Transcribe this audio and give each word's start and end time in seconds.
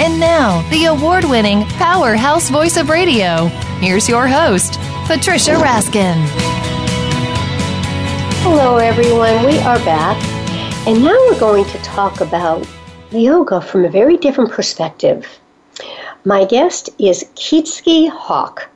And 0.00 0.18
now, 0.18 0.68
the 0.70 0.86
award 0.86 1.24
winning 1.24 1.64
powerhouse 1.76 2.50
voice 2.50 2.76
of 2.76 2.88
radio. 2.88 3.46
Here's 3.80 4.08
your 4.08 4.26
host, 4.26 4.78
Patricia 5.06 5.52
Raskin. 5.52 6.16
Hello, 8.42 8.78
everyone. 8.78 9.44
We 9.44 9.58
are 9.60 9.78
back. 9.84 10.20
And 10.88 11.02
now 11.02 11.16
we're 11.28 11.38
going 11.38 11.64
to 11.66 11.78
talk 11.78 12.20
about 12.20 12.66
yoga 13.12 13.60
from 13.60 13.84
a 13.84 13.90
very 13.90 14.16
different 14.16 14.50
perspective. 14.50 15.26
My 16.24 16.44
guest 16.44 16.88
is 16.98 17.24
Kyczy 17.36 18.08
Hawk, 18.08 18.68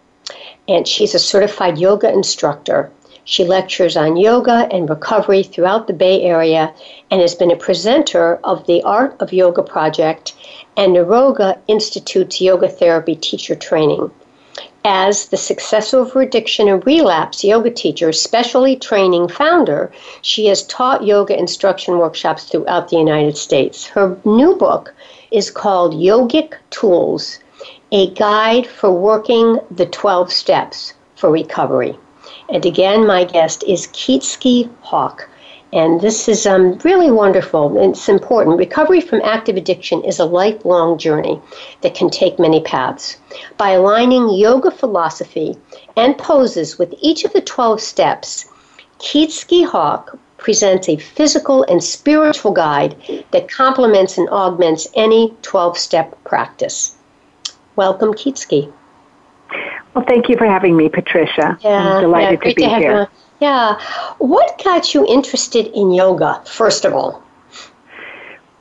and 0.69 0.87
she's 0.87 1.15
a 1.15 1.19
certified 1.19 1.79
yoga 1.79 2.13
instructor. 2.13 2.93
She 3.25 3.45
lectures 3.45 3.97
on 3.97 4.17
yoga 4.17 4.69
and 4.71 4.89
recovery 4.89 5.43
throughout 5.43 5.89
the 5.89 5.93
Bay 5.93 6.23
Area 6.23 6.73
and 7.11 7.21
has 7.21 7.35
been 7.35 7.51
a 7.51 7.57
presenter 7.57 8.39
of 8.45 8.67
the 8.67 8.83
Art 8.85 9.17
of 9.19 9.33
Yoga 9.33 9.65
Project 9.65 10.35
and 10.77 10.95
Niroga 10.95 11.59
Institute's 11.69 12.41
yoga 12.41 12.69
therapy 12.69 13.17
teacher 13.17 13.55
training. 13.55 14.11
As 14.85 15.27
the 15.27 15.37
Success 15.37 15.93
Over 15.93 16.23
Addiction 16.23 16.69
and 16.69 16.87
Relapse 16.87 17.43
yoga 17.43 17.71
teacher, 17.71 18.13
specially 18.13 18.77
training 18.77 19.29
founder, 19.29 19.91
she 20.23 20.47
has 20.47 20.63
taught 20.63 21.05
yoga 21.05 21.37
instruction 21.37 21.99
workshops 21.99 22.45
throughout 22.45 22.89
the 22.89 22.97
United 22.97 23.37
States. 23.37 23.87
Her 23.87 24.17
new 24.25 24.55
book 24.55 24.95
is 25.33 25.51
called 25.51 25.95
Yogic 25.95 26.55
Tools 26.71 27.41
A 27.91 28.11
Guide 28.15 28.67
for 28.67 28.93
Working 28.93 29.59
the 29.71 29.87
12 29.87 30.33
Steps 30.33 30.95
for 31.17 31.31
Recovery. 31.31 31.99
And 32.49 32.65
again, 32.65 33.07
my 33.07 33.25
guest 33.25 33.65
is 33.65 33.89
Kyczy 33.89 34.71
Hawk. 34.83 35.29
And 35.77 36.01
this 36.01 36.27
is 36.27 36.47
um, 36.47 36.79
really 36.85 37.11
wonderful. 37.11 37.77
It's 37.77 38.09
important. 38.09 38.57
Recovery 38.57 39.03
from 39.03 39.21
active 39.23 39.59
addiction 39.59 40.03
is 40.05 40.19
a 40.19 40.25
lifelong 40.25 40.97
journey 40.97 41.39
that 41.83 41.95
can 41.95 42.09
take 42.09 42.39
many 42.39 42.63
paths. 42.63 43.19
By 43.59 43.73
aligning 43.73 44.31
yoga 44.31 44.71
philosophy 44.71 45.55
and 45.95 46.17
poses 46.17 46.79
with 46.79 46.95
each 47.03 47.27
of 47.27 47.35
the 47.35 47.43
12 47.43 47.83
steps, 47.83 48.49
Kyczy 49.01 49.67
Hawk 49.67 50.19
presents 50.39 50.89
a 50.89 50.97
physical 50.97 51.63
and 51.65 51.85
spiritual 51.85 52.53
guide 52.53 52.97
that 53.33 53.51
complements 53.51 54.17
and 54.17 54.31
augments 54.31 54.89
any 54.95 55.35
12 55.43 55.77
step 55.77 56.25
practice. 56.25 56.97
Welcome, 57.77 58.15
Kyczy. 58.15 58.73
Well, 59.93 60.07
thank 60.09 60.31
you 60.31 60.39
for 60.39 60.47
having 60.47 60.75
me, 60.75 60.89
Patricia. 60.89 61.59
Yeah, 61.61 61.97
I'm 61.97 62.01
delighted 62.01 62.41
yeah, 62.43 62.49
to 62.49 62.55
be 62.55 62.63
to 62.63 62.79
here. 62.79 63.09
Yeah. 63.41 63.79
What 64.19 64.63
got 64.63 64.95
you 64.95 65.07
interested 65.07 65.67
in 65.67 65.93
yoga, 65.93 66.43
first 66.47 66.85
of 66.85 66.95
all? 66.95 67.23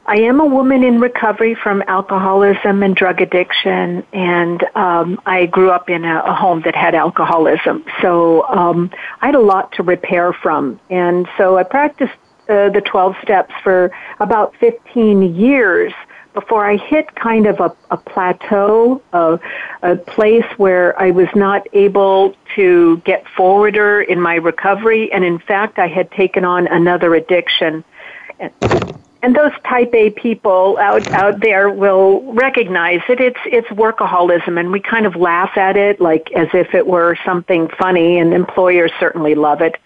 I 0.08 0.18
am 0.18 0.40
a 0.40 0.46
woman 0.46 0.84
in 0.84 1.00
recovery 1.00 1.56
from 1.56 1.84
alcoholism 1.88 2.84
and 2.84 2.96
drug 2.96 3.22
addiction, 3.22 4.06
and 4.14 4.64
um, 4.76 5.20
I 5.26 5.48
grew 5.48 5.72
up 5.72 5.90
in 5.90 6.06
a, 6.06 6.20
a, 6.20 6.34
home 6.34 6.62
that 6.66 6.76
had 6.76 6.94
alcoholism. 6.94 7.84
So 8.04 8.48
um, 8.48 8.92
I 9.22 9.28
had 9.28 9.36
a 9.36 9.40
lot 9.40 9.72
to 9.74 9.84
repair 9.84 10.32
from. 10.32 10.80
And 10.92 11.28
so 11.38 11.58
I 11.58 11.64
practiced 11.64 12.14
uh, 12.48 12.70
the 12.70 12.82
12 12.82 13.16
steps 13.24 13.52
for 13.64 13.92
about 14.20 14.56
15 14.58 15.36
years 15.36 15.92
before 16.36 16.70
I 16.70 16.78
hit 16.78 17.16
kind 17.16 17.48
of 17.48 17.60
a, 17.60 17.76
a 17.90 17.98
plateau, 17.98 19.02
a, 19.14 19.40
a 19.82 19.96
place 19.96 20.46
where 20.58 21.00
I 21.02 21.10
was 21.10 21.30
not 21.34 21.66
able 21.74 22.36
to 22.56 22.98
get 22.98 23.28
forwarder 23.30 24.02
in 24.02 24.22
my 24.22 24.36
recovery. 24.36 25.12
And 25.12 25.24
in 25.24 25.40
fact, 25.40 25.80
I 25.80 25.88
had 25.88 26.12
taken 26.12 26.46
on 26.46 26.68
another 26.68 27.16
addiction. 27.16 27.84
And, 28.40 28.52
and 29.24 29.36
those 29.36 29.54
type 29.64 29.92
A 29.96 30.12
people 30.12 30.78
out, 30.78 31.10
out 31.12 31.40
there 31.40 31.72
will 31.72 32.22
recognize 32.34 33.02
it. 33.10 33.20
It's, 33.20 33.40
it's 33.46 33.68
workaholism 33.70 34.60
and 34.60 34.72
we 34.72 34.80
kind 34.80 35.08
of 35.08 35.16
laugh 35.16 35.58
at 35.58 35.78
it 35.78 36.00
like 36.00 36.32
as 36.34 36.50
if 36.54 36.76
it 36.76 36.86
were 36.86 37.18
something 37.26 37.70
funny 37.70 38.20
and 38.20 38.34
employers 38.34 38.92
certainly 39.00 39.34
love 39.34 39.62
it. 39.62 39.78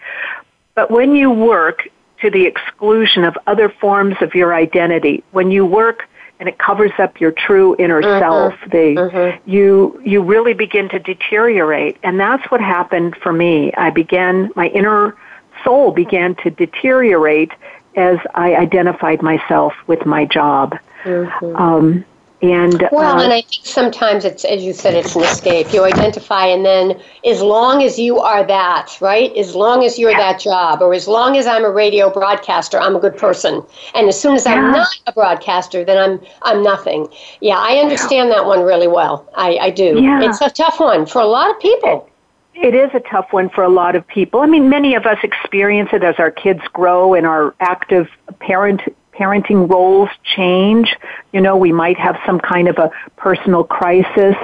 But 0.74 0.90
when 0.90 1.14
you 1.14 1.30
work 1.30 1.88
to 2.20 2.30
the 2.30 2.44
exclusion 2.44 3.24
of 3.24 3.38
other 3.46 3.70
forms 3.70 4.16
of 4.20 4.34
your 4.34 4.52
identity, 4.52 5.24
when 5.30 5.50
you 5.50 5.64
work 5.64 6.06
and 6.40 6.48
it 6.48 6.58
covers 6.58 6.90
up 6.98 7.20
your 7.20 7.30
true 7.30 7.76
inner 7.78 8.02
mm-hmm. 8.02 8.18
self. 8.18 8.54
The 8.70 8.96
mm-hmm. 8.96 9.50
you 9.50 10.00
you 10.04 10.22
really 10.22 10.54
begin 10.54 10.88
to 10.88 10.98
deteriorate, 10.98 11.98
and 12.02 12.18
that's 12.18 12.50
what 12.50 12.60
happened 12.60 13.14
for 13.16 13.32
me. 13.32 13.72
I 13.74 13.90
began 13.90 14.50
my 14.56 14.68
inner 14.68 15.16
soul 15.62 15.92
began 15.92 16.34
to 16.36 16.50
deteriorate 16.50 17.52
as 17.94 18.18
I 18.34 18.56
identified 18.56 19.22
myself 19.22 19.74
with 19.86 20.06
my 20.06 20.24
job. 20.24 20.76
Mm-hmm. 21.04 21.56
Um, 21.56 22.04
and 22.42 22.88
well, 22.90 23.18
uh, 23.18 23.22
and 23.22 23.32
I 23.32 23.42
think 23.42 23.66
sometimes 23.66 24.24
it's 24.24 24.44
as 24.46 24.62
you 24.62 24.72
said, 24.72 24.94
it's 24.94 25.14
an 25.14 25.22
escape. 25.22 25.74
You 25.74 25.84
identify, 25.84 26.46
and 26.46 26.64
then 26.64 26.98
as 27.24 27.42
long 27.42 27.82
as 27.82 27.98
you 27.98 28.18
are 28.18 28.46
that, 28.46 28.96
right? 29.00 29.34
As 29.36 29.54
long 29.54 29.84
as 29.84 29.98
you're 29.98 30.12
yeah. 30.12 30.32
that 30.32 30.40
job, 30.40 30.80
or 30.80 30.94
as 30.94 31.06
long 31.06 31.36
as 31.36 31.46
I'm 31.46 31.64
a 31.64 31.70
radio 31.70 32.10
broadcaster, 32.10 32.80
I'm 32.80 32.96
a 32.96 33.00
good 33.00 33.18
person. 33.18 33.62
And 33.94 34.08
as 34.08 34.18
soon 34.18 34.36
as 34.36 34.46
yeah. 34.46 34.54
I'm 34.54 34.72
not 34.72 34.88
a 35.06 35.12
broadcaster, 35.12 35.84
then 35.84 35.98
I'm 35.98 36.26
I'm 36.42 36.62
nothing. 36.62 37.08
Yeah, 37.40 37.58
I 37.58 37.76
understand 37.76 38.30
yeah. 38.30 38.36
that 38.36 38.46
one 38.46 38.62
really 38.62 38.88
well. 38.88 39.28
I, 39.36 39.58
I 39.58 39.70
do. 39.70 40.00
Yeah. 40.00 40.22
It's 40.22 40.40
a 40.40 40.48
tough 40.48 40.80
one 40.80 41.04
for 41.04 41.20
a 41.20 41.26
lot 41.26 41.50
of 41.50 41.60
people. 41.60 42.08
It 42.54 42.74
is 42.74 42.90
a 42.94 43.00
tough 43.00 43.32
one 43.32 43.48
for 43.48 43.64
a 43.64 43.68
lot 43.68 43.96
of 43.96 44.06
people. 44.06 44.40
I 44.40 44.46
mean, 44.46 44.68
many 44.68 44.94
of 44.94 45.06
us 45.06 45.18
experience 45.22 45.90
it 45.92 46.02
as 46.02 46.16
our 46.18 46.30
kids 46.30 46.60
grow 46.72 47.14
and 47.14 47.26
our 47.26 47.54
active 47.60 48.08
parent 48.38 48.82
parenting 49.20 49.68
roles 49.70 50.08
change. 50.24 50.96
You 51.32 51.40
know, 51.40 51.56
we 51.56 51.72
might 51.72 51.98
have 51.98 52.16
some 52.24 52.40
kind 52.40 52.68
of 52.68 52.78
a 52.78 52.90
personal 53.16 53.64
crisis. 53.64 54.36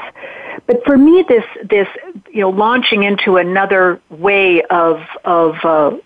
But 0.67 0.85
for 0.85 0.99
me, 0.99 1.25
this, 1.29 1.45
this, 1.69 1.89
you 2.31 2.41
know, 2.41 2.51
launching 2.51 3.03
into 3.05 3.37
another 3.37 4.01
way 4.11 4.63
of, 4.63 5.01
of, 5.25 5.55
uh, 5.65 5.97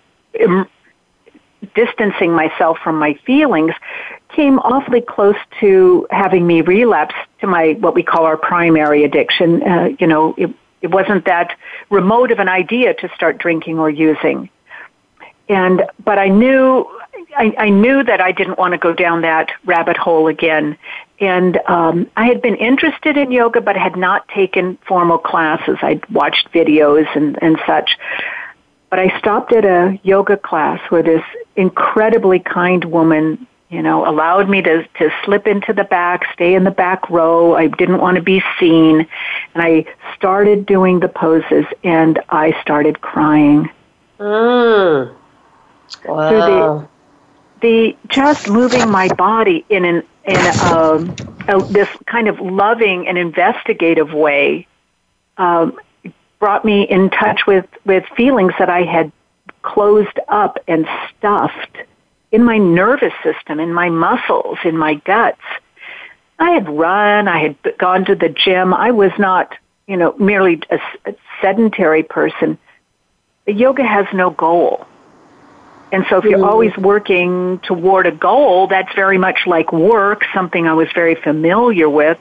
distancing 1.75 2.33
myself 2.33 2.79
from 2.83 2.99
my 2.99 3.15
feelings 3.27 3.73
came 4.35 4.59
awfully 4.61 5.01
close 5.01 5.37
to 5.61 6.07
having 6.11 6.47
me 6.47 6.61
relapse 6.63 7.15
to 7.41 7.47
my 7.47 7.73
what 7.81 7.95
we 7.95 8.03
call 8.03 8.25
our 8.25 8.37
primary 8.37 9.05
addiction. 9.05 9.63
Uh, 9.63 9.89
you 9.99 10.07
know, 10.07 10.35
it, 10.37 10.51
it 10.83 10.91
wasn't 10.91 11.25
that 11.27 11.57
remote 11.91 12.31
of 12.31 12.39
an 12.39 12.49
idea 12.49 12.95
to 12.95 13.09
start 13.15 13.39
drinking 13.39 13.79
or 13.79 13.91
using, 13.91 14.49
and 15.49 15.83
but 16.05 16.19
I 16.19 16.29
knew 16.29 16.87
I, 17.37 17.55
I 17.59 17.69
knew 17.71 18.03
that 18.03 18.21
I 18.21 18.33
didn't 18.33 18.59
want 18.59 18.73
to 18.73 18.79
go 18.79 18.93
down 18.93 19.23
that 19.23 19.51
rabbit 19.65 19.97
hole 19.97 20.27
again. 20.27 20.77
And 21.21 21.59
um, 21.67 22.11
I 22.17 22.27
had 22.27 22.41
been 22.41 22.57
interested 22.57 23.17
in 23.17 23.31
yoga, 23.31 23.61
but 23.61 23.77
had 23.77 23.97
not 23.97 24.27
taken 24.29 24.79
formal 24.87 25.19
classes. 25.19 25.77
I'd 25.83 26.09
watched 26.11 26.51
videos 26.53 27.07
and, 27.15 27.39
and 27.43 27.59
such. 27.67 27.99
But 28.89 28.99
I 28.99 29.19
stopped 29.19 29.53
at 29.53 29.65
a 29.65 30.01
yoga 30.03 30.37
class 30.37 30.81
where 30.91 31.03
this 31.03 31.23
incredibly 31.57 32.41
kind 32.41 32.85
woman, 32.87 33.47
you 33.69 33.83
know, 33.83 34.09
allowed 34.09 34.49
me 34.49 34.63
to, 34.63 34.85
to 34.99 35.11
slip 35.25 35.47
into 35.47 35.73
the 35.73 35.85
back, 35.85 36.25
stay 36.33 36.55
in 36.55 36.65
the 36.65 36.71
back 36.71 37.09
row. 37.11 37.55
I 37.55 37.69
didn't 37.69 37.99
want 37.99 38.17
to 38.17 38.23
be 38.23 38.43
seen. 38.59 39.07
And 39.55 39.63
I 39.63 39.85
started 40.17 40.67
doing 40.67 41.01
the 41.01 41.09
poses 41.09 41.67
and 41.85 42.19
I 42.31 42.61
started 42.63 43.01
crying. 43.01 43.71
Mm. 44.19 45.15
Wow 46.07 46.89
the 47.61 47.97
just 48.09 48.49
moving 48.49 48.91
my 48.91 49.09
body 49.15 49.65
in 49.69 49.85
an 49.85 50.03
in 50.25 50.37
a, 50.37 51.17
a, 51.49 51.65
this 51.67 51.89
kind 52.07 52.29
of 52.29 52.39
loving 52.41 53.09
and 53.09 53.17
investigative 53.19 54.13
way 54.13 54.67
um, 55.39 55.79
brought 56.39 56.65
me 56.65 56.83
in 56.83 57.11
touch 57.11 57.47
with 57.47 57.67
with 57.85 58.05
feelings 58.17 58.53
that 58.59 58.69
I 58.69 58.83
had 58.83 59.13
closed 59.63 60.19
up 60.29 60.59
and 60.69 60.87
stuffed 61.17 61.79
in 62.33 62.45
my 62.45 62.59
nervous 62.59 63.13
system, 63.23 63.61
in 63.61 63.73
my 63.73 63.89
muscles, 63.89 64.59
in 64.65 64.77
my 64.77 64.95
guts. 64.95 65.41
I 66.39 66.53
had 66.53 66.69
run, 66.69 67.29
I 67.29 67.39
had 67.41 67.79
gone 67.79 68.05
to 68.07 68.15
the 68.15 68.29
gym. 68.29 68.73
I 68.73 68.93
was 68.93 69.11
not, 69.19 69.55
you 69.87 69.97
know, 69.97 70.15
merely 70.19 70.63
a, 70.71 70.81
a 71.05 71.15
sedentary 71.43 72.03
person. 72.03 72.57
Yoga 73.47 73.85
has 73.85 74.07
no 74.15 74.31
goal. 74.31 74.87
And 75.93 76.07
so 76.09 76.19
if 76.19 76.25
you're 76.25 76.39
mm. 76.39 76.49
always 76.49 76.77
working 76.77 77.59
toward 77.61 78.07
a 78.07 78.13
goal, 78.13 78.69
that's 78.69 78.95
very 78.95 79.19
much 79.19 79.47
like 79.47 79.73
work, 79.73 80.23
something 80.33 80.67
I 80.67 80.75
was 80.75 80.89
very 80.95 81.17
familiar 81.17 81.89
with. 81.89 82.19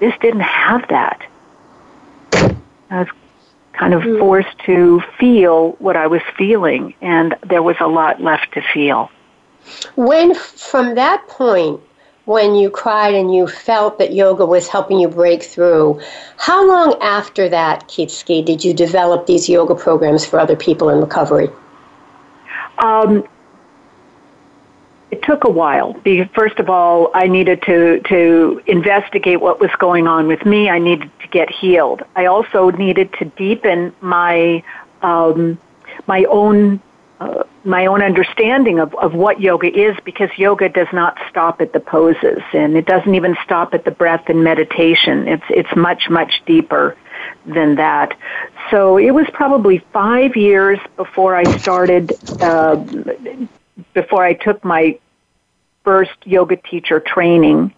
This 0.00 0.14
didn't 0.20 0.40
have 0.40 0.88
that. 0.88 1.22
I 2.32 3.00
was 3.00 3.08
kind 3.72 3.94
of 3.94 4.02
mm. 4.02 4.18
forced 4.18 4.58
to 4.66 5.02
feel 5.18 5.72
what 5.72 5.96
I 5.96 6.06
was 6.06 6.22
feeling, 6.36 6.94
and 7.00 7.36
there 7.46 7.62
was 7.62 7.76
a 7.80 7.86
lot 7.86 8.20
left 8.20 8.52
to 8.54 8.62
feel. 8.72 9.10
When, 9.94 10.34
from 10.34 10.94
that 10.96 11.26
point, 11.28 11.80
when 12.24 12.54
you 12.54 12.70
cried 12.70 13.14
and 13.14 13.34
you 13.34 13.46
felt 13.46 13.98
that 13.98 14.12
yoga 14.12 14.46
was 14.46 14.68
helping 14.68 14.98
you 15.00 15.08
break 15.08 15.42
through, 15.42 16.00
how 16.36 16.66
long 16.66 16.96
after 17.00 17.48
that, 17.48 17.88
Kyczy, 17.88 18.44
did 18.44 18.64
you 18.64 18.72
develop 18.74 19.26
these 19.26 19.48
yoga 19.48 19.74
programs 19.74 20.24
for 20.24 20.38
other 20.38 20.56
people 20.56 20.88
in 20.88 21.00
recovery? 21.00 21.50
Um, 22.82 23.26
it 25.12 25.22
took 25.22 25.44
a 25.44 25.50
while. 25.50 25.94
First 26.34 26.58
of 26.58 26.68
all, 26.68 27.10
I 27.14 27.28
needed 27.28 27.62
to, 27.62 28.00
to 28.00 28.62
investigate 28.66 29.40
what 29.40 29.60
was 29.60 29.70
going 29.78 30.06
on 30.06 30.26
with 30.26 30.44
me. 30.44 30.68
I 30.68 30.78
needed 30.78 31.10
to 31.20 31.28
get 31.28 31.50
healed. 31.50 32.02
I 32.16 32.26
also 32.26 32.70
needed 32.70 33.12
to 33.14 33.26
deepen 33.26 33.94
my 34.00 34.64
um, 35.02 35.58
my 36.06 36.24
own 36.24 36.80
uh, 37.20 37.44
my 37.64 37.86
own 37.86 38.02
understanding 38.02 38.80
of, 38.80 38.94
of 38.94 39.14
what 39.14 39.40
yoga 39.40 39.68
is 39.68 39.96
because 40.04 40.30
yoga 40.36 40.68
does 40.68 40.88
not 40.92 41.16
stop 41.28 41.60
at 41.60 41.72
the 41.72 41.80
poses 41.80 42.42
and 42.52 42.76
it 42.76 42.86
doesn't 42.86 43.14
even 43.14 43.36
stop 43.44 43.74
at 43.74 43.84
the 43.84 43.90
breath 43.90 44.28
and 44.28 44.42
meditation. 44.42 45.28
It's 45.28 45.44
it's 45.50 45.76
much 45.76 46.08
much 46.08 46.42
deeper 46.46 46.96
than 47.46 47.76
that. 47.76 48.16
So 48.70 48.96
it 48.96 49.10
was 49.12 49.26
probably 49.32 49.78
five 49.92 50.36
years 50.36 50.78
before 50.96 51.34
I 51.36 51.58
started, 51.58 52.12
uh, 52.40 52.76
before 53.94 54.24
I 54.24 54.34
took 54.34 54.64
my 54.64 54.98
first 55.84 56.12
yoga 56.24 56.56
teacher 56.56 57.00
training. 57.00 57.74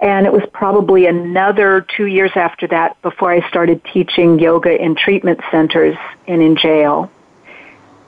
And 0.00 0.26
it 0.26 0.32
was 0.32 0.42
probably 0.52 1.06
another 1.06 1.86
two 1.96 2.06
years 2.06 2.32
after 2.34 2.66
that 2.68 3.00
before 3.00 3.32
I 3.32 3.48
started 3.48 3.82
teaching 3.84 4.38
yoga 4.38 4.80
in 4.80 4.96
treatment 4.96 5.40
centers 5.50 5.96
and 6.26 6.42
in 6.42 6.56
jail. 6.56 7.10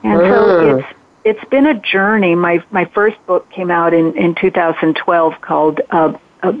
And 0.03 0.19
so 0.19 0.77
it's 0.77 0.97
it's 1.23 1.49
been 1.49 1.65
a 1.65 1.73
journey. 1.73 2.35
My 2.35 2.63
my 2.71 2.85
first 2.85 3.17
book 3.25 3.49
came 3.49 3.71
out 3.71 3.93
in 3.93 4.15
in 4.17 4.35
2012 4.35 5.41
called 5.41 5.81
uh, 5.89 6.13
uh, 6.43 6.53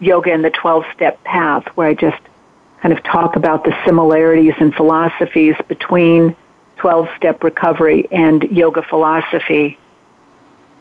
Yoga 0.00 0.32
and 0.32 0.44
the 0.44 0.50
12 0.50 0.84
Step 0.94 1.22
Path, 1.24 1.66
where 1.74 1.88
I 1.88 1.94
just 1.94 2.20
kind 2.82 2.96
of 2.96 3.02
talk 3.04 3.36
about 3.36 3.64
the 3.64 3.76
similarities 3.84 4.54
and 4.60 4.74
philosophies 4.74 5.56
between 5.66 6.36
12 6.76 7.08
step 7.16 7.42
recovery 7.42 8.08
and 8.10 8.42
yoga 8.44 8.82
philosophy. 8.82 9.78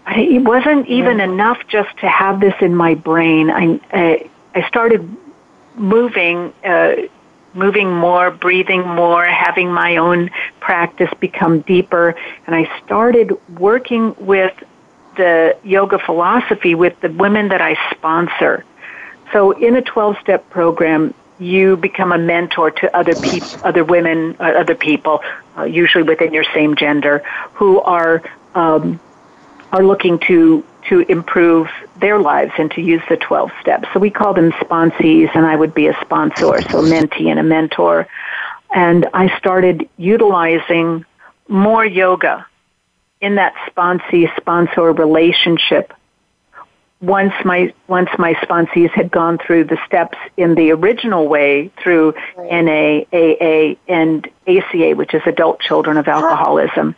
But 0.05 0.19
it 0.19 0.39
wasn't 0.39 0.87
even 0.87 1.19
enough 1.19 1.59
just 1.67 1.95
to 1.97 2.07
have 2.07 2.39
this 2.39 2.53
in 2.61 2.75
my 2.75 2.95
brain. 2.95 3.49
I, 3.49 3.79
I, 3.91 4.29
I 4.55 4.67
started 4.67 5.17
moving, 5.75 6.53
uh, 6.63 6.95
moving 7.53 7.91
more, 7.91 8.31
breathing 8.31 8.87
more, 8.87 9.25
having 9.25 9.71
my 9.71 9.97
own 9.97 10.29
practice 10.59 11.09
become 11.19 11.61
deeper, 11.61 12.15
and 12.45 12.55
I 12.55 12.71
started 12.85 13.33
working 13.57 14.15
with 14.19 14.53
the 15.17 15.57
yoga 15.63 15.99
philosophy 15.99 16.75
with 16.75 16.99
the 17.01 17.09
women 17.09 17.49
that 17.49 17.61
I 17.61 17.75
sponsor. 17.91 18.63
So 19.33 19.51
in 19.51 19.75
a 19.75 19.81
12 19.81 20.17
step 20.21 20.49
program, 20.49 21.13
you 21.39 21.77
become 21.77 22.11
a 22.11 22.17
mentor 22.17 22.71
to 22.71 22.97
other 22.97 23.15
people, 23.15 23.49
other 23.63 23.83
women, 23.83 24.35
uh, 24.39 24.43
other 24.43 24.75
people, 24.75 25.21
uh, 25.57 25.63
usually 25.63 26.03
within 26.03 26.33
your 26.33 26.45
same 26.53 26.75
gender, 26.75 27.19
who 27.53 27.79
are 27.81 28.21
um, 28.55 28.99
are 29.71 29.83
looking 29.83 30.19
to 30.19 30.63
to 30.89 30.99
improve 31.01 31.67
their 31.99 32.19
lives 32.19 32.53
and 32.57 32.71
to 32.71 32.81
use 32.81 33.01
the 33.09 33.17
12 33.17 33.51
steps. 33.59 33.87
So 33.93 33.99
we 33.99 34.09
call 34.09 34.33
them 34.33 34.51
sponsees, 34.53 35.29
and 35.35 35.45
I 35.45 35.55
would 35.55 35.73
be 35.73 35.87
a 35.87 35.97
sponsor, 36.01 36.61
so 36.61 36.79
a 36.79 36.83
mentee 36.83 37.27
and 37.27 37.39
a 37.39 37.43
mentor. 37.43 38.07
And 38.73 39.07
I 39.13 39.37
started 39.37 39.89
utilizing 39.97 41.05
more 41.49 41.85
yoga 41.85 42.45
in 43.19 43.35
that 43.35 43.53
sponsee 43.69 44.33
sponsor 44.37 44.91
relationship 44.93 45.93
once 47.01 47.33
my 47.45 47.71
once 47.87 48.09
my 48.17 48.33
sponsees 48.35 48.89
had 48.91 49.11
gone 49.11 49.37
through 49.37 49.63
the 49.63 49.77
steps 49.85 50.17
in 50.35 50.55
the 50.55 50.71
original 50.71 51.27
way 51.27 51.69
through 51.81 52.13
right. 52.35 52.63
NA, 52.63 53.17
AA, 53.17 53.75
and 53.87 54.27
ACA, 54.47 54.93
which 54.95 55.13
is 55.13 55.21
Adult 55.25 55.59
Children 55.59 55.97
of 55.97 56.07
Alcoholism, 56.07 56.95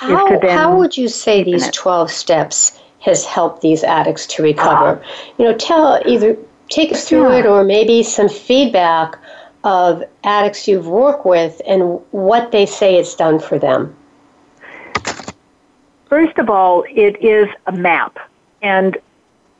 how, 0.00 0.38
how, 0.40 0.48
how 0.48 0.76
would 0.76 0.96
you 0.96 1.08
say 1.08 1.42
these 1.42 1.70
twelve 1.70 2.10
steps 2.10 2.78
has 3.00 3.24
helped 3.24 3.62
these 3.62 3.82
addicts 3.82 4.26
to 4.26 4.42
recover? 4.42 5.00
Uh, 5.00 5.04
you 5.38 5.44
know, 5.46 5.56
tell 5.56 6.02
either 6.04 6.36
take 6.68 6.92
us 6.92 7.08
through 7.08 7.30
yeah. 7.32 7.38
it 7.38 7.46
or 7.46 7.64
maybe 7.64 8.02
some 8.02 8.28
feedback 8.28 9.18
of 9.64 10.04
addicts 10.24 10.68
you've 10.68 10.86
worked 10.86 11.24
with 11.24 11.60
and 11.66 12.00
what 12.10 12.52
they 12.52 12.66
say 12.66 12.96
it's 12.96 13.14
done 13.14 13.38
for 13.38 13.58
them. 13.58 13.94
First 16.08 16.38
of 16.38 16.48
all, 16.48 16.84
it 16.88 17.22
is 17.22 17.48
a 17.66 17.72
map. 17.72 18.18
And 18.62 18.96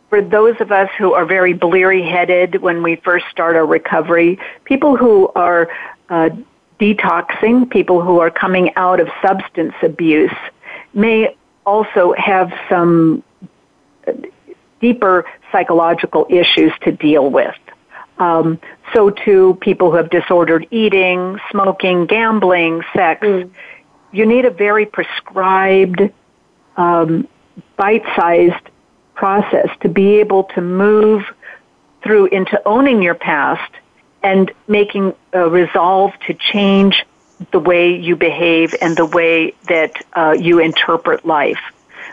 for 0.09 0.23
those 0.23 0.61
of 0.61 0.73
us 0.73 0.89
who 0.99 1.13
are 1.13 1.27
very 1.27 1.53
bleary 1.53 2.03
headed 2.03 2.63
when 2.63 2.83
we 2.83 2.97
first 2.97 3.27
start 3.31 3.57
our 3.57 3.67
recovery, 3.67 4.39
people 4.65 4.97
who 4.97 5.29
are 5.35 5.69
uh, 6.09 6.31
detoxing, 6.81 7.69
people 7.69 8.01
who 8.01 8.21
are 8.21 8.31
coming 8.31 8.75
out 8.77 9.01
of 9.01 9.09
substance 9.21 9.75
abuse 9.83 10.33
may 10.95 11.37
also 11.67 12.15
have 12.17 12.53
some 12.69 13.23
uh, 14.07 14.13
deeper 14.81 15.27
psychological 15.53 16.27
issues 16.31 16.73
to 16.83 16.93
deal 16.93 17.31
with. 17.31 17.55
Um, 18.19 18.59
so 18.95 19.11
too, 19.11 19.59
people 19.61 19.91
who 19.91 19.97
have 19.97 20.11
disordered 20.11 20.67
eating, 20.71 21.39
smoking, 21.51 22.07
gambling, 22.07 22.83
sex. 22.95 23.25
Mm. 23.25 23.51
You 24.13 24.25
need 24.25 24.47
a 24.47 24.51
very 24.51 24.87
prescribed, 24.87 26.01
um, 26.77 27.29
bite-sized 27.77 28.71
process 29.19 29.69
to 29.81 29.89
be 29.89 30.21
able 30.21 30.45
to 30.45 30.61
move 30.61 31.25
through 32.03 32.27
into 32.27 32.57
owning 32.65 33.03
your 33.03 33.17
past 33.17 33.73
and 34.23 34.53
making 34.69 35.13
a 35.33 35.49
resolve 35.49 36.13
to 36.29 36.35
change 36.35 37.05
the 37.51 37.59
way 37.59 37.97
you 37.97 38.15
behave 38.15 38.77
and 38.81 38.97
the 38.97 39.07
way 39.07 39.55
that 39.67 39.93
uh, 40.13 40.37
you 40.39 40.61
interpret 40.61 41.25
life, 41.27 41.61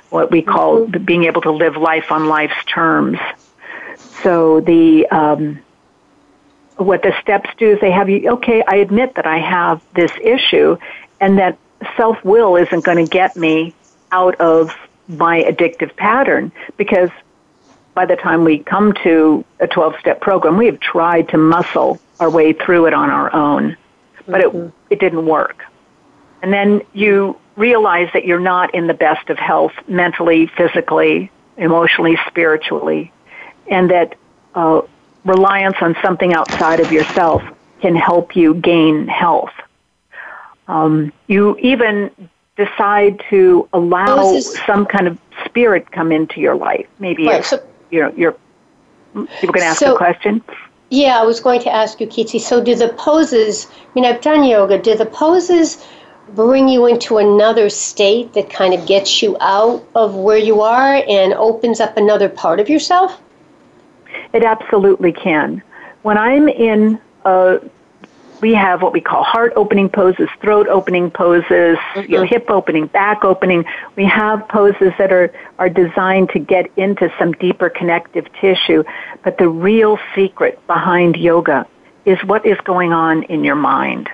what 0.10 0.32
we 0.32 0.41
call 0.41 0.80
mm-hmm. 0.80 1.03
being 1.03 1.25
able 1.25 1.41
to 1.41 1.51
live 1.51 1.77
life 1.77 2.12
on 2.12 2.27
life's 2.27 2.63
terms. 2.65 3.20
So 4.24 4.62
the 4.62 5.08
um, 5.10 5.60
what 6.77 7.03
the 7.03 7.13
steps 7.22 7.50
do 7.58 7.72
is 7.74 7.80
they 7.82 7.91
have 7.91 8.10
you 8.10 8.32
okay. 8.38 8.63
I 8.68 8.77
admit 8.77 9.13
that 9.15 9.27
I 9.27 9.38
have 9.38 9.84
this 9.94 10.12
issue, 10.24 10.77
and 11.20 11.38
that 11.38 11.58
self 11.98 12.18
will 12.25 12.56
isn't 12.56 12.84
going 12.84 13.03
to 13.06 13.10
get 13.10 13.36
me 13.36 13.75
out 14.12 14.36
of 14.36 14.75
my 15.08 15.44
addictive 15.44 15.96
pattern 15.96 16.52
because 16.78 17.10
by 17.94 18.06
the 18.06 18.16
time 18.16 18.44
we 18.44 18.60
come 18.60 18.94
to 19.04 19.46
a 19.60 19.68
12 19.68 19.96
step 20.00 20.22
program, 20.22 20.58
we 20.58 20.66
have 20.66 20.80
tried 20.80 21.30
to 21.30 21.38
muscle 21.38 22.00
our 22.20 22.30
way 22.30 22.54
through 22.54 22.88
it 22.88 22.94
on 22.94 23.10
our 23.10 23.34
own, 23.34 23.78
but 24.28 24.42
mm-hmm. 24.42 24.68
it, 24.68 24.74
it 24.92 25.00
didn't 25.00 25.26
work. 25.26 25.64
And 26.42 26.52
then 26.52 26.82
you 26.94 27.40
realize 27.56 28.10
that 28.14 28.26
you're 28.26 28.40
not 28.40 28.76
in 28.76 28.88
the 28.88 28.94
best 28.94 29.30
of 29.30 29.38
health 29.40 29.72
mentally, 29.88 30.48
physically, 30.48 31.32
emotionally, 31.58 32.18
spiritually, 32.28 33.12
and 33.68 33.90
that 33.90 34.18
uh, 34.54 34.82
reliance 35.24 35.78
on 35.82 35.96
something 36.02 36.34
outside 36.34 36.80
of 36.80 36.92
yourself 36.92 37.42
can 37.82 37.96
help 37.96 38.36
you 38.36 38.54
gain 38.54 39.08
health. 39.08 39.54
Um, 40.68 41.14
you 41.28 41.58
even 41.60 42.12
decide 42.58 43.22
to 43.30 43.68
allow 43.74 44.20
oh, 44.20 44.40
some 44.40 44.86
kind 44.86 45.08
of 45.08 45.20
spirit 45.46 45.92
come 45.92 46.12
into 46.12 46.40
your 46.40 46.56
life. 46.56 46.88
Maybe 47.00 47.28
right, 47.28 47.44
so, 47.44 47.66
you 47.92 48.02
know 48.02 48.14
you're 48.16 48.36
you 49.16 49.28
were 49.44 49.54
going 49.54 49.62
to 49.62 49.66
ask 49.66 49.80
so, 49.80 49.96
a 49.96 49.98
question. 49.98 50.42
Yeah, 50.90 51.20
I 51.20 51.24
was 51.24 51.40
going 51.40 51.62
to 51.62 51.74
ask 51.74 52.00
you, 52.00 52.08
Kitsi. 52.08 52.40
So, 52.40 52.64
do 52.64 52.76
the 52.76 52.90
poses? 52.90 53.68
I 53.72 53.88
mean, 53.96 54.06
I've 54.06 54.22
done 54.22 54.44
yoga. 54.44 54.78
Do 54.78 54.96
the 54.96 55.06
poses 55.06 55.86
bring 56.30 56.68
you 56.68 56.86
into 56.88 57.18
another 57.18 57.70
state 57.70 58.34
that 58.34 58.50
kind 58.50 58.74
of 58.74 58.86
gets 58.86 59.22
you 59.22 59.38
out 59.40 59.88
of 59.96 60.16
where 60.16 60.38
you 60.38 60.62
are 60.62 61.04
and 61.08 61.34
opens 61.34 61.80
up 61.80 61.98
another 61.98 62.30
part 62.30 62.60
of 62.60 62.70
yourself? 62.70 63.22
It 64.34 64.44
absolutely 64.44 65.12
can. 65.12 65.62
When 66.02 66.18
I'm 66.18 66.50
in 66.50 67.00
a 67.26 67.60
we 68.46 68.54
have 68.54 68.84
what 68.84 68.94
we 68.94 69.02
call 69.02 69.24
heart 69.24 69.54
opening 69.56 69.90
poses, 69.90 70.30
throat 70.40 70.68
opening 70.68 71.10
poses, 71.10 71.80
mm-hmm. 71.80 72.02
you 72.02 72.20
know, 72.20 72.24
hip 72.24 72.46
opening, 72.52 72.86
back 72.86 73.25
opening. 73.25 73.66
We 73.96 74.06
have 74.06 74.48
poses 74.48 74.94
that 75.00 75.12
are, 75.12 75.34
are 75.58 75.68
designed 75.68 76.30
to 76.30 76.38
get 76.38 76.70
into 76.78 77.12
some 77.18 77.32
deeper 77.32 77.72
connective 77.72 78.32
tissue. 78.40 78.84
But 79.24 79.40
the 79.40 79.50
real 79.50 79.98
secret 80.14 80.62
behind 80.68 81.16
yoga 81.16 81.66
is 82.06 82.20
what 82.24 82.46
is 82.46 82.56
going 82.66 82.94
on 82.94 83.24
in 83.24 83.44
your 83.44 83.56
mind 83.56 84.12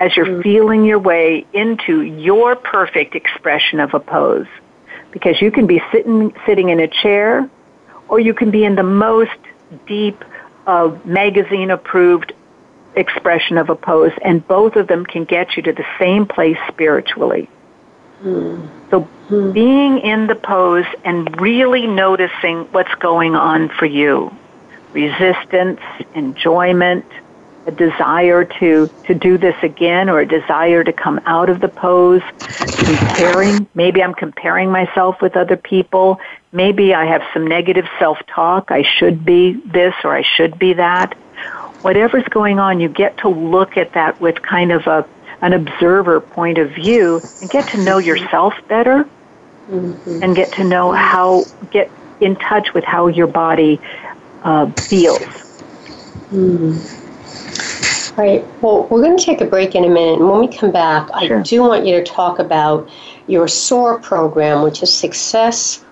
as 0.00 0.16
you're 0.16 0.24
mm-hmm. 0.24 0.40
feeling 0.40 0.86
your 0.86 0.98
way 0.98 1.46
into 1.52 2.00
your 2.00 2.56
perfect 2.56 3.14
expression 3.14 3.80
of 3.80 3.92
a 3.92 4.00
pose. 4.00 4.46
Because 5.10 5.42
you 5.42 5.50
can 5.50 5.66
be 5.66 5.82
sitting, 5.92 6.34
sitting 6.46 6.70
in 6.70 6.80
a 6.80 6.88
chair 6.88 7.50
or 8.08 8.18
you 8.18 8.32
can 8.32 8.50
be 8.50 8.64
in 8.64 8.76
the 8.76 8.82
most 8.82 9.38
deep, 9.86 10.24
uh, 10.66 10.96
magazine 11.04 11.70
approved 11.70 12.32
expression 12.94 13.58
of 13.58 13.70
a 13.70 13.76
pose, 13.76 14.12
and 14.22 14.46
both 14.46 14.76
of 14.76 14.86
them 14.86 15.04
can 15.04 15.24
get 15.24 15.56
you 15.56 15.62
to 15.62 15.72
the 15.72 15.84
same 15.98 16.26
place 16.26 16.58
spiritually. 16.68 17.48
Mm. 18.22 18.68
So, 18.90 19.08
mm. 19.28 19.52
being 19.52 19.98
in 19.98 20.26
the 20.26 20.34
pose 20.34 20.86
and 21.04 21.40
really 21.40 21.86
noticing 21.86 22.64
what's 22.72 22.94
going 22.96 23.34
on 23.34 23.68
for 23.68 23.86
you 23.86 24.34
resistance, 24.92 25.80
enjoyment, 26.14 27.06
a 27.66 27.70
desire 27.70 28.44
to, 28.44 28.90
to 29.06 29.14
do 29.14 29.38
this 29.38 29.54
again 29.62 30.10
or 30.10 30.20
a 30.20 30.26
desire 30.26 30.84
to 30.84 30.92
come 30.92 31.18
out 31.24 31.48
of 31.48 31.60
the 31.60 31.68
pose, 31.68 32.20
comparing. 32.38 33.66
Maybe 33.74 34.02
I'm 34.02 34.12
comparing 34.12 34.70
myself 34.70 35.22
with 35.22 35.34
other 35.34 35.56
people. 35.56 36.20
Maybe 36.52 36.92
I 36.92 37.06
have 37.06 37.22
some 37.32 37.46
negative 37.46 37.86
self 37.98 38.18
talk. 38.26 38.70
I 38.70 38.82
should 38.82 39.24
be 39.24 39.52
this 39.52 39.94
or 40.04 40.14
I 40.14 40.22
should 40.36 40.58
be 40.58 40.74
that 40.74 41.16
whatever's 41.82 42.24
going 42.24 42.58
on, 42.58 42.80
you 42.80 42.88
get 42.88 43.18
to 43.18 43.28
look 43.28 43.76
at 43.76 43.92
that 43.92 44.20
with 44.20 44.42
kind 44.42 44.72
of 44.72 44.86
a 44.86 45.06
an 45.42 45.52
observer 45.52 46.20
point 46.20 46.56
of 46.56 46.70
view 46.70 47.20
and 47.40 47.50
get 47.50 47.68
to 47.68 47.84
know 47.84 47.98
yourself 47.98 48.54
better 48.68 49.04
mm-hmm. 49.68 50.22
and 50.22 50.36
get 50.36 50.52
to 50.52 50.64
know 50.64 50.92
how 50.92 51.44
get 51.70 51.90
in 52.20 52.36
touch 52.36 52.72
with 52.74 52.84
how 52.84 53.08
your 53.08 53.26
body 53.26 53.80
uh, 54.44 54.70
feels. 54.72 55.20
Mm. 56.30 56.98
Right. 58.16 58.44
Well, 58.62 58.86
we're 58.88 59.02
going 59.02 59.16
to 59.16 59.24
take 59.24 59.40
a 59.40 59.46
break 59.46 59.74
in 59.74 59.84
a 59.84 59.88
minute, 59.88 60.20
and 60.20 60.28
when 60.28 60.38
we 60.38 60.46
come 60.46 60.70
back, 60.70 61.08
sure. 61.22 61.40
I 61.40 61.42
do 61.42 61.62
want 61.62 61.86
you 61.86 61.96
to 61.96 62.04
talk 62.04 62.38
about 62.38 62.88
your 63.26 63.48
SOAR 63.48 63.98
program, 64.00 64.62
which 64.62 64.82
is 64.82 64.92
Success 64.92 65.82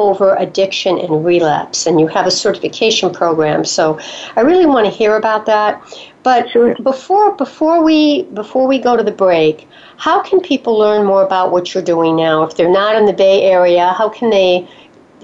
over 0.00 0.34
addiction 0.36 0.98
and 0.98 1.24
relapse, 1.24 1.86
and 1.86 2.00
you 2.00 2.06
have 2.08 2.26
a 2.26 2.30
certification 2.30 3.12
program. 3.12 3.64
So 3.64 3.98
I 4.36 4.40
really 4.40 4.66
want 4.66 4.86
to 4.86 4.90
hear 4.90 5.16
about 5.16 5.46
that. 5.46 5.82
But 6.22 6.50
sure. 6.50 6.74
before 6.82 7.34
before 7.36 7.82
we 7.82 8.24
before 8.34 8.66
we 8.66 8.78
go 8.78 8.94
to 8.96 9.02
the 9.02 9.12
break, 9.12 9.66
how 9.96 10.22
can 10.22 10.40
people 10.40 10.78
learn 10.78 11.06
more 11.06 11.24
about 11.24 11.50
what 11.52 11.74
you're 11.74 11.82
doing 11.82 12.16
now? 12.16 12.42
If 12.42 12.56
they're 12.56 12.70
not 12.70 12.96
in 12.96 13.06
the 13.06 13.12
Bay 13.12 13.44
Area, 13.44 13.92
how 13.92 14.08
can 14.08 14.30
they 14.30 14.68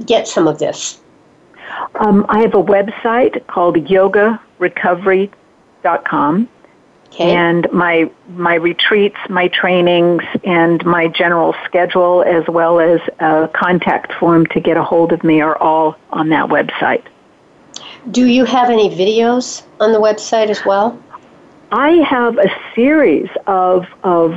get 0.05 0.29
some 0.29 0.49
of 0.49 0.59
this? 0.59 1.01
Um, 1.97 2.25
I 2.29 2.41
have 2.41 2.55
a 2.55 2.63
website 2.63 3.47
called 3.47 3.77
yogarecovery.com. 3.77 6.49
Okay. 7.17 7.35
And 7.35 7.67
my 7.73 8.11
my 8.29 8.57
retreats, 8.57 9.17
my 9.31 9.49
trainings, 9.49 10.23
and 10.45 10.85
my 10.85 11.09
general 11.09 11.55
schedule, 11.65 12.23
as 12.23 12.47
well 12.47 12.79
as 12.79 13.01
a 13.21 13.49
contact 13.55 14.13
form 14.13 14.45
to 14.49 14.61
get 14.61 14.77
a 14.77 14.85
hold 14.85 15.13
of 15.13 15.25
me, 15.25 15.41
are 15.41 15.57
all 15.57 15.97
on 16.11 16.29
that 16.29 16.51
website. 16.51 17.03
Do 18.11 18.27
you 18.27 18.45
have 18.45 18.69
any 18.69 18.91
videos 18.91 19.63
on 19.81 19.93
the 19.93 19.99
website 19.99 20.51
as 20.51 20.63
well? 20.67 21.03
I 21.73 21.93
have 22.07 22.37
a 22.37 22.51
series 22.75 23.31
of 23.47 23.87
of 24.05 24.35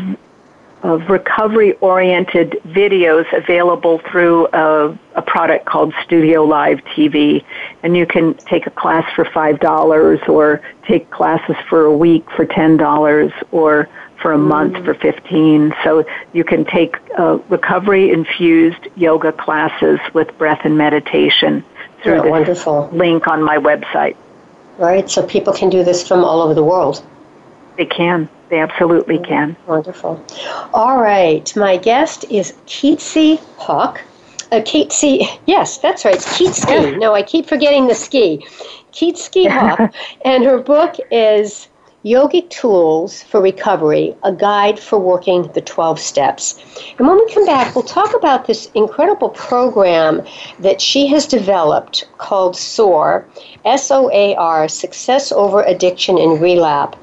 of 0.82 1.10
recovery 1.10 1.74
oriented 1.82 2.52
videos 2.68 3.26
available 3.38 4.00
through 4.10 4.48
a, 4.54 4.98
a, 5.16 5.22
product 5.22 5.66
called 5.66 5.94
Studio 6.06 6.46
Live 6.46 6.80
TV. 6.96 7.44
And 7.84 7.98
you 7.98 8.06
can 8.06 8.34
take 8.36 8.66
a 8.66 8.70
class 8.70 9.06
for 9.14 9.26
$5 9.26 10.30
or 10.30 10.62
take 10.88 11.10
classes 11.12 11.58
for 11.68 11.84
a 11.84 11.96
week 11.96 12.30
for 12.32 12.46
$10 12.46 13.32
or 13.52 13.90
for 14.22 14.32
a 14.32 14.38
month 14.38 14.74
mm. 14.74 14.86
for 14.86 14.94
15 14.94 15.74
so 15.84 16.06
you 16.34 16.44
can 16.44 16.66
take 16.66 16.98
uh, 17.18 17.38
recovery 17.50 18.12
infused 18.12 18.88
yoga 18.96 19.32
classes 19.32 20.00
with 20.14 20.38
breath 20.38 20.62
and 20.64 20.78
meditation 20.78 21.64
through 22.04 22.20
oh, 22.20 22.24
this 22.24 22.32
wonderful. 22.32 22.90
link 22.92 23.28
on 23.28 23.42
my 23.42 23.58
website 23.58 24.16
right 24.78 25.10
so 25.10 25.26
people 25.26 25.54
can 25.54 25.70
do 25.70 25.84
this 25.84 26.06
from 26.06 26.24
all 26.24 26.42
over 26.42 26.54
the 26.54 26.64
world 26.64 27.06
they 27.78 27.86
can 27.86 28.28
they 28.50 28.60
absolutely 28.60 29.20
can. 29.20 29.56
Wonderful. 29.68 30.24
All 30.74 31.00
right. 31.00 31.56
My 31.56 31.78
guest 31.78 32.26
is 32.30 32.54
Keetsi 32.66 33.40
Hawk. 33.58 34.02
Uh, 34.52 34.62
Keetsi, 34.62 35.28
yes, 35.46 35.78
that's 35.78 36.06
right. 36.06 36.18
Keetski. 36.18 36.98
No, 36.98 37.14
I 37.14 37.22
keep 37.22 37.46
forgetting 37.46 37.88
the 37.88 37.94
ski. 37.94 38.46
Keetski 38.92 39.48
Hawk. 39.52 39.94
and 40.26 40.44
her 40.44 40.58
book 40.58 40.96
is 41.12 41.68
Yogic 42.04 42.50
Tools 42.50 43.22
for 43.22 43.42
Recovery, 43.42 44.16
a 44.24 44.32
guide 44.32 44.80
for 44.80 44.98
working 44.98 45.44
the 45.54 45.62
12 45.62 46.00
steps. 46.00 46.58
And 46.98 47.08
when 47.08 47.18
we 47.18 47.32
come 47.32 47.46
back, 47.46 47.76
we'll 47.76 47.84
talk 47.84 48.16
about 48.16 48.48
this 48.48 48.72
incredible 48.74 49.30
program 49.30 50.24
that 50.60 50.82
she 50.82 51.06
has 51.08 51.28
developed 51.28 52.08
called 52.18 52.56
SOAR, 52.56 53.26
S 53.66 53.92
O 53.92 54.10
A 54.12 54.34
R, 54.36 54.68
Success 54.68 55.32
Over 55.32 55.62
Addiction 55.62 56.18
and 56.18 56.42
Relapse 56.42 56.98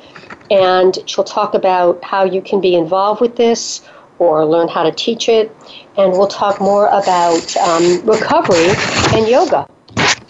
and 0.50 0.99
she'll 1.07 1.25
talk 1.25 1.55
about 1.55 2.03
how 2.05 2.25
you 2.25 2.41
can 2.41 2.61
be 2.61 2.75
involved 2.75 3.21
with 3.21 3.37
this 3.37 3.83
or 4.19 4.45
learn 4.45 4.69
how 4.69 4.83
to 4.83 4.93
teach 4.93 5.29
it. 5.29 5.55
And 5.97 6.12
we'll 6.12 6.26
talk 6.26 6.61
more 6.61 6.87
about 6.88 7.57
um, 7.57 8.05
recovery 8.07 8.69
and 9.12 9.29
yoga 9.29 9.69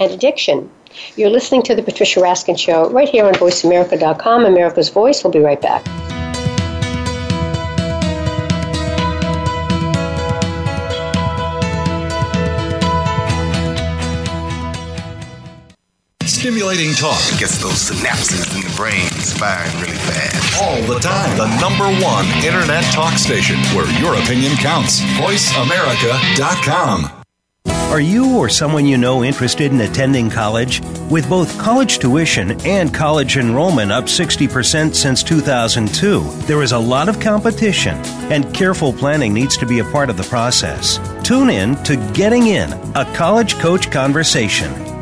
and 0.00 0.12
addiction. 0.12 0.70
You're 1.16 1.30
listening 1.30 1.62
to 1.64 1.74
The 1.74 1.82
Patricia 1.82 2.20
Raskin 2.20 2.58
Show 2.58 2.90
right 2.90 3.08
here 3.08 3.26
on 3.26 3.34
VoiceAmerica.com, 3.34 4.46
America's 4.46 4.88
Voice. 4.88 5.22
We'll 5.22 5.32
be 5.32 5.40
right 5.40 5.60
back. 5.60 6.15
Stimulating 16.46 16.94
talk 16.94 17.18
it 17.26 17.40
gets 17.40 17.58
those 17.58 17.90
synapses 17.90 18.54
in 18.54 18.60
the 18.62 18.72
brain 18.76 19.08
firing 19.34 19.74
really 19.80 19.96
fast. 19.96 20.62
All 20.62 20.80
the 20.82 21.00
time. 21.00 21.36
The 21.36 21.48
number 21.60 21.86
one 22.00 22.24
internet 22.44 22.84
talk 22.92 23.18
station 23.18 23.56
where 23.74 23.90
your 24.00 24.14
opinion 24.14 24.52
counts. 24.58 25.00
VoiceAmerica.com. 25.18 27.10
Are 27.90 27.98
you 27.98 28.38
or 28.38 28.48
someone 28.48 28.86
you 28.86 28.96
know 28.96 29.24
interested 29.24 29.72
in 29.72 29.80
attending 29.80 30.30
college? 30.30 30.80
With 31.10 31.28
both 31.28 31.58
college 31.58 31.98
tuition 31.98 32.60
and 32.64 32.94
college 32.94 33.38
enrollment 33.38 33.90
up 33.90 34.04
60% 34.04 34.94
since 34.94 35.24
2002, 35.24 36.20
there 36.46 36.62
is 36.62 36.70
a 36.70 36.78
lot 36.78 37.08
of 37.08 37.18
competition, 37.18 37.96
and 38.30 38.54
careful 38.54 38.92
planning 38.92 39.34
needs 39.34 39.56
to 39.56 39.66
be 39.66 39.80
a 39.80 39.84
part 39.86 40.10
of 40.10 40.16
the 40.16 40.22
process. 40.22 41.00
Tune 41.24 41.50
in 41.50 41.74
to 41.82 41.96
Getting 42.14 42.46
In, 42.46 42.72
a 42.94 43.04
college 43.16 43.56
coach 43.58 43.90
conversation 43.90 44.95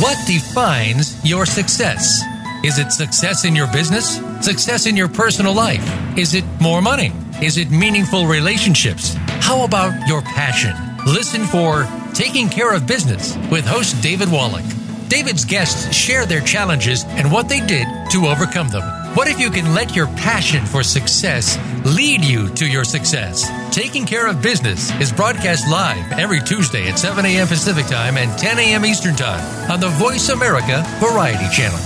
What 0.00 0.16
defines 0.26 1.22
your 1.22 1.44
success? 1.44 2.22
Is 2.64 2.78
it 2.78 2.90
success 2.90 3.44
in 3.44 3.54
your 3.54 3.70
business? 3.70 4.18
Success 4.40 4.86
in 4.86 4.96
your 4.96 5.08
personal 5.08 5.52
life? 5.52 5.86
Is 6.16 6.34
it 6.34 6.42
more 6.58 6.80
money? 6.80 7.12
Is 7.42 7.58
it 7.58 7.70
meaningful 7.70 8.26
relationships? 8.26 9.14
How 9.42 9.62
about 9.62 10.08
your 10.08 10.22
passion? 10.22 10.74
Listen 11.04 11.44
for 11.44 11.86
Taking 12.14 12.48
Care 12.48 12.72
of 12.74 12.86
Business 12.86 13.36
with 13.50 13.66
host 13.66 14.02
David 14.02 14.32
Wallach. 14.32 14.64
David's 15.08 15.44
guests 15.44 15.94
share 15.94 16.24
their 16.24 16.40
challenges 16.40 17.04
and 17.04 17.30
what 17.30 17.50
they 17.50 17.60
did 17.60 17.86
to 18.12 18.26
overcome 18.26 18.68
them. 18.68 18.99
What 19.14 19.26
if 19.26 19.40
you 19.40 19.50
can 19.50 19.74
let 19.74 19.96
your 19.96 20.06
passion 20.06 20.64
for 20.64 20.84
success 20.84 21.58
lead 21.84 22.24
you 22.24 22.48
to 22.50 22.64
your 22.64 22.84
success? 22.84 23.50
Taking 23.74 24.06
Care 24.06 24.28
of 24.28 24.40
Business 24.40 24.92
is 25.00 25.10
broadcast 25.10 25.68
live 25.68 26.12
every 26.12 26.38
Tuesday 26.38 26.88
at 26.88 26.96
7 26.96 27.26
a.m. 27.26 27.48
Pacific 27.48 27.86
Time 27.86 28.16
and 28.16 28.30
10 28.38 28.60
a.m. 28.60 28.86
Eastern 28.86 29.16
Time 29.16 29.42
on 29.68 29.80
the 29.80 29.88
Voice 29.88 30.28
America 30.28 30.84
Variety 31.00 31.48
Channel. 31.52 31.80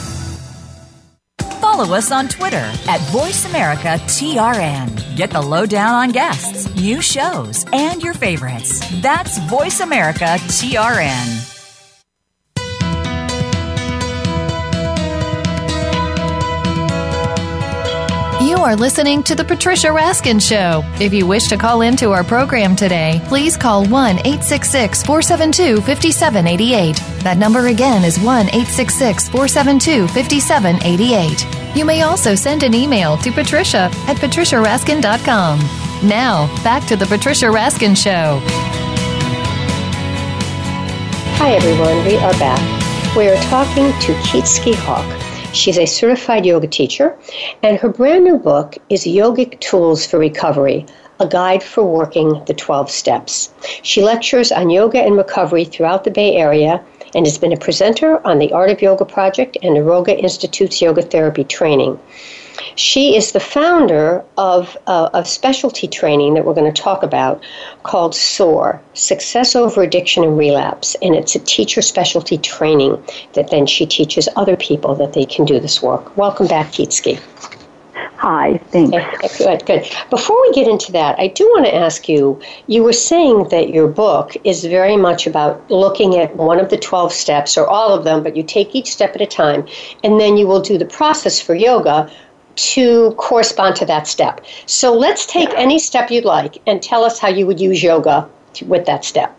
Follow 1.61 1.95
us 1.95 2.13
on 2.13 2.29
Twitter 2.29 2.59
at 2.59 3.01
VoiceAmericaTRN. 3.11 5.17
Get 5.17 5.31
the 5.31 5.41
lowdown 5.41 5.95
on 5.95 6.11
guests, 6.11 6.77
new 6.77 7.01
shows, 7.01 7.65
and 7.73 8.03
your 8.03 8.13
favorites. 8.13 8.81
That's 9.01 9.39
VoiceAmericaTRN. 9.39 11.54
You 18.45 18.59
are 18.59 18.77
listening 18.77 19.23
to 19.23 19.35
The 19.35 19.43
Patricia 19.43 19.87
Raskin 19.87 20.39
Show. 20.39 20.83
If 21.03 21.15
you 21.15 21.27
wish 21.27 21.49
to 21.49 21.57
call 21.57 21.81
into 21.81 22.11
our 22.11 22.23
program 22.23 22.77
today, 22.77 23.23
please 23.25 23.57
call 23.57 23.87
1 23.87 24.19
866 24.19 25.03
472 25.03 25.81
5788. 25.81 26.97
That 27.23 27.39
number 27.39 27.69
again 27.69 28.05
is 28.05 28.19
1 28.21 28.49
866 28.49 29.31
472 29.31 30.09
5788. 30.09 31.75
You 31.75 31.87
may 31.87 32.03
also 32.03 32.35
send 32.35 32.65
an 32.65 32.75
email 32.75 33.17
to 33.17 33.33
patricia 33.33 33.91
at 34.09 34.19
patriciaraskin.com. 34.19 35.59
Now, 36.07 36.63
back 36.63 36.87
to 36.89 36.97
The 36.97 37.07
Patricia 37.07 37.47
Raskin 37.47 37.97
Show. 37.97 38.41
Hi, 41.39 41.53
everyone. 41.55 42.05
We 42.05 42.19
are 42.19 42.35
back. 42.35 43.17
We 43.17 43.27
are 43.29 43.43
talking 43.45 43.87
to 44.01 44.13
Kyczy 44.21 44.75
Hawk. 44.75 45.24
She's 45.55 45.79
a 45.79 45.87
certified 45.87 46.45
yoga 46.45 46.67
teacher, 46.67 47.17
and 47.63 47.79
her 47.79 47.89
brand 47.89 48.25
new 48.25 48.39
book 48.39 48.77
is 48.91 49.05
Yogic 49.05 49.61
Tools 49.61 50.05
for 50.05 50.19
Recovery 50.19 50.85
a 51.21 51.29
guide 51.29 51.63
for 51.63 51.85
working 51.85 52.43
the 52.47 52.55
12 52.55 52.91
steps. 52.91 53.53
She 53.83 54.03
lectures 54.03 54.51
on 54.51 54.69
yoga 54.69 54.99
and 54.99 55.17
recovery 55.17 55.65
throughout 55.65 56.03
the 56.03 56.11
Bay 56.11 56.35
Area 56.35 56.83
and 57.15 57.25
has 57.25 57.39
been 57.39 57.53
a 57.53 57.57
presenter 57.57 58.21
on 58.27 58.41
the 58.41 58.53
Art 58.53 58.71
of 58.71 58.83
Yoga 58.83 59.05
Project 59.05 59.57
and 59.63 59.77
Niroga 59.77 60.19
Institute's 60.19 60.83
yoga 60.83 61.03
therapy 61.03 61.45
training. 61.45 62.01
She 62.77 63.17
is 63.17 63.33
the 63.33 63.41
founder 63.41 64.25
of 64.37 64.77
uh, 64.87 65.09
a 65.15 65.25
specialty 65.25 65.87
training 65.87 66.35
that 66.35 66.45
we're 66.45 66.55
going 66.55 66.73
to 66.73 66.83
talk 66.83 67.03
about 67.03 67.43
called 67.85 68.15
SOAR 68.15 68.83
Success 68.95 69.55
Over 69.55 69.83
Addiction 69.83 70.25
and 70.25 70.37
Relapse. 70.37 70.97
And 71.01 71.15
it's 71.15 71.37
a 71.37 71.39
teacher 71.41 71.83
specialty 71.83 72.37
training 72.39 73.03
that 73.35 73.51
then 73.51 73.67
she 73.67 73.87
teaches 73.87 74.29
other 74.35 74.57
people 74.57 74.95
that 74.97 75.13
they 75.13 75.25
can 75.25 75.45
do 75.45 75.61
this 75.61 75.83
work. 75.83 76.17
Welcome 76.17 76.49
back, 76.49 76.73
Kyczy. 76.73 77.21
Hi, 78.17 78.59
thanks. 78.71 78.97
Okay, 78.97 79.29
good, 79.39 79.67
good. 79.67 79.97
Before 80.09 80.41
we 80.43 80.53
get 80.55 80.67
into 80.67 80.91
that, 80.93 81.19
I 81.19 81.27
do 81.29 81.45
want 81.45 81.67
to 81.67 81.75
ask 81.75 82.09
you 82.09 82.41
you 82.67 82.83
were 82.83 82.93
saying 82.93 83.49
that 83.51 83.69
your 83.69 83.87
book 83.87 84.35
is 84.45 84.65
very 84.65 84.97
much 84.97 85.27
about 85.27 85.71
looking 85.71 86.17
at 86.17 86.35
one 86.35 86.59
of 86.59 86.71
the 86.71 86.79
12 86.79 87.13
steps, 87.13 87.59
or 87.59 87.67
all 87.67 87.93
of 87.93 88.05
them, 88.05 88.23
but 88.23 88.35
you 88.35 88.43
take 88.43 88.75
each 88.75 88.91
step 88.91 89.15
at 89.15 89.21
a 89.21 89.27
time, 89.27 89.67
and 90.03 90.19
then 90.19 90.39
you 90.39 90.47
will 90.47 90.63
do 90.63 90.79
the 90.79 90.87
process 90.87 91.39
for 91.39 91.55
yoga 91.55 92.11
to 92.57 93.13
correspond 93.13 93.77
to 93.77 93.87
that 93.87 94.07
step. 94.07 94.45
So 94.67 94.95
let's 94.95 95.27
take 95.27 95.51
any 95.51 95.79
step 95.79 96.11
you'd 96.11 96.25
like 96.25 96.61
and 96.67 96.83
tell 96.83 97.05
us 97.05 97.19
how 97.19 97.29
you 97.29 97.47
would 97.47 97.61
use 97.61 97.83
yoga 97.83 98.29
to, 98.55 98.65
with 98.67 98.87
that 98.87 99.05
step. 99.05 99.37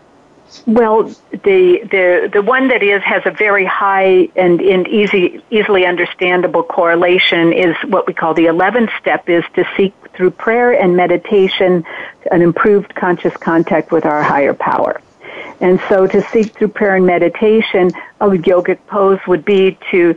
Well, 0.66 1.04
the 1.30 1.80
the 1.90 2.30
the 2.32 2.42
one 2.42 2.68
that 2.68 2.82
is 2.82 3.02
has 3.02 3.22
a 3.26 3.30
very 3.30 3.64
high 3.64 4.28
and, 4.36 4.60
and 4.60 4.88
easy 4.88 5.42
easily 5.50 5.84
understandable 5.84 6.62
correlation 6.62 7.52
is 7.52 7.76
what 7.88 8.06
we 8.06 8.14
call 8.14 8.32
the 8.32 8.46
eleventh 8.46 8.90
step 8.98 9.28
is 9.28 9.44
to 9.54 9.68
seek 9.76 9.92
through 10.14 10.30
prayer 10.30 10.72
and 10.72 10.96
meditation 10.96 11.84
an 12.30 12.42
improved 12.42 12.94
conscious 12.94 13.36
contact 13.36 13.92
with 13.92 14.06
our 14.06 14.22
higher 14.22 14.54
power. 14.54 15.00
And 15.60 15.80
so 15.88 16.06
to 16.06 16.22
seek 16.28 16.54
through 16.54 16.68
prayer 16.68 16.96
and 16.96 17.06
meditation, 17.06 17.90
a 18.20 18.26
yogic 18.28 18.78
pose 18.86 19.20
would 19.26 19.44
be 19.44 19.78
to 19.90 20.14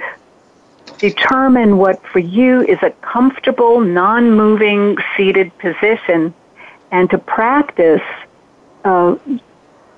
determine 1.00 1.78
what 1.78 2.06
for 2.08 2.20
you 2.20 2.62
is 2.62 2.78
a 2.82 2.92
comfortable, 3.02 3.80
non 3.80 4.32
moving 4.32 4.98
seated 5.16 5.58
position 5.58 6.34
and 6.92 7.10
to 7.10 7.18
practice 7.18 8.02
uh, 8.84 9.16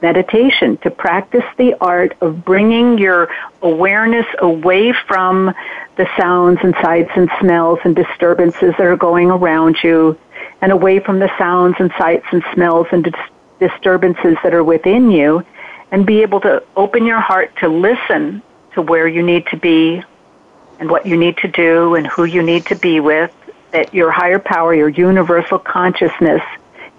meditation, 0.01 0.77
to 0.77 0.89
practice 0.89 1.43
the 1.57 1.75
art 1.81 2.15
of 2.21 2.43
bringing 2.43 2.97
your 2.97 3.29
awareness 3.61 4.25
away 4.39 4.93
from 5.07 5.53
the 5.97 6.07
sounds 6.17 6.59
and 6.63 6.73
sights 6.81 7.11
and 7.15 7.29
smells 7.39 7.79
and 7.83 7.95
disturbances 7.95 8.73
that 8.77 8.85
are 8.85 8.97
going 8.97 9.29
around 9.29 9.77
you 9.83 10.17
and 10.61 10.71
away 10.71 10.99
from 10.99 11.19
the 11.19 11.29
sounds 11.37 11.75
and 11.79 11.91
sights 11.97 12.25
and 12.31 12.43
smells 12.53 12.87
and 12.91 13.03
dis- 13.03 13.13
disturbances 13.59 14.37
that 14.43 14.53
are 14.53 14.63
within 14.63 15.11
you 15.11 15.45
and 15.91 16.05
be 16.05 16.21
able 16.21 16.39
to 16.39 16.63
open 16.75 17.05
your 17.05 17.19
heart 17.19 17.55
to 17.57 17.67
listen 17.67 18.41
to 18.73 18.81
where 18.81 19.07
you 19.07 19.21
need 19.21 19.45
to 19.47 19.57
be 19.57 20.03
and 20.81 20.89
what 20.89 21.05
you 21.05 21.15
need 21.15 21.37
to 21.37 21.47
do 21.47 21.93
and 21.93 22.07
who 22.07 22.25
you 22.25 22.41
need 22.41 22.65
to 22.65 22.75
be 22.75 22.99
with, 22.99 23.31
that 23.69 23.93
your 23.93 24.09
higher 24.09 24.39
power, 24.39 24.73
your 24.73 24.89
universal 24.89 25.59
consciousness 25.59 26.41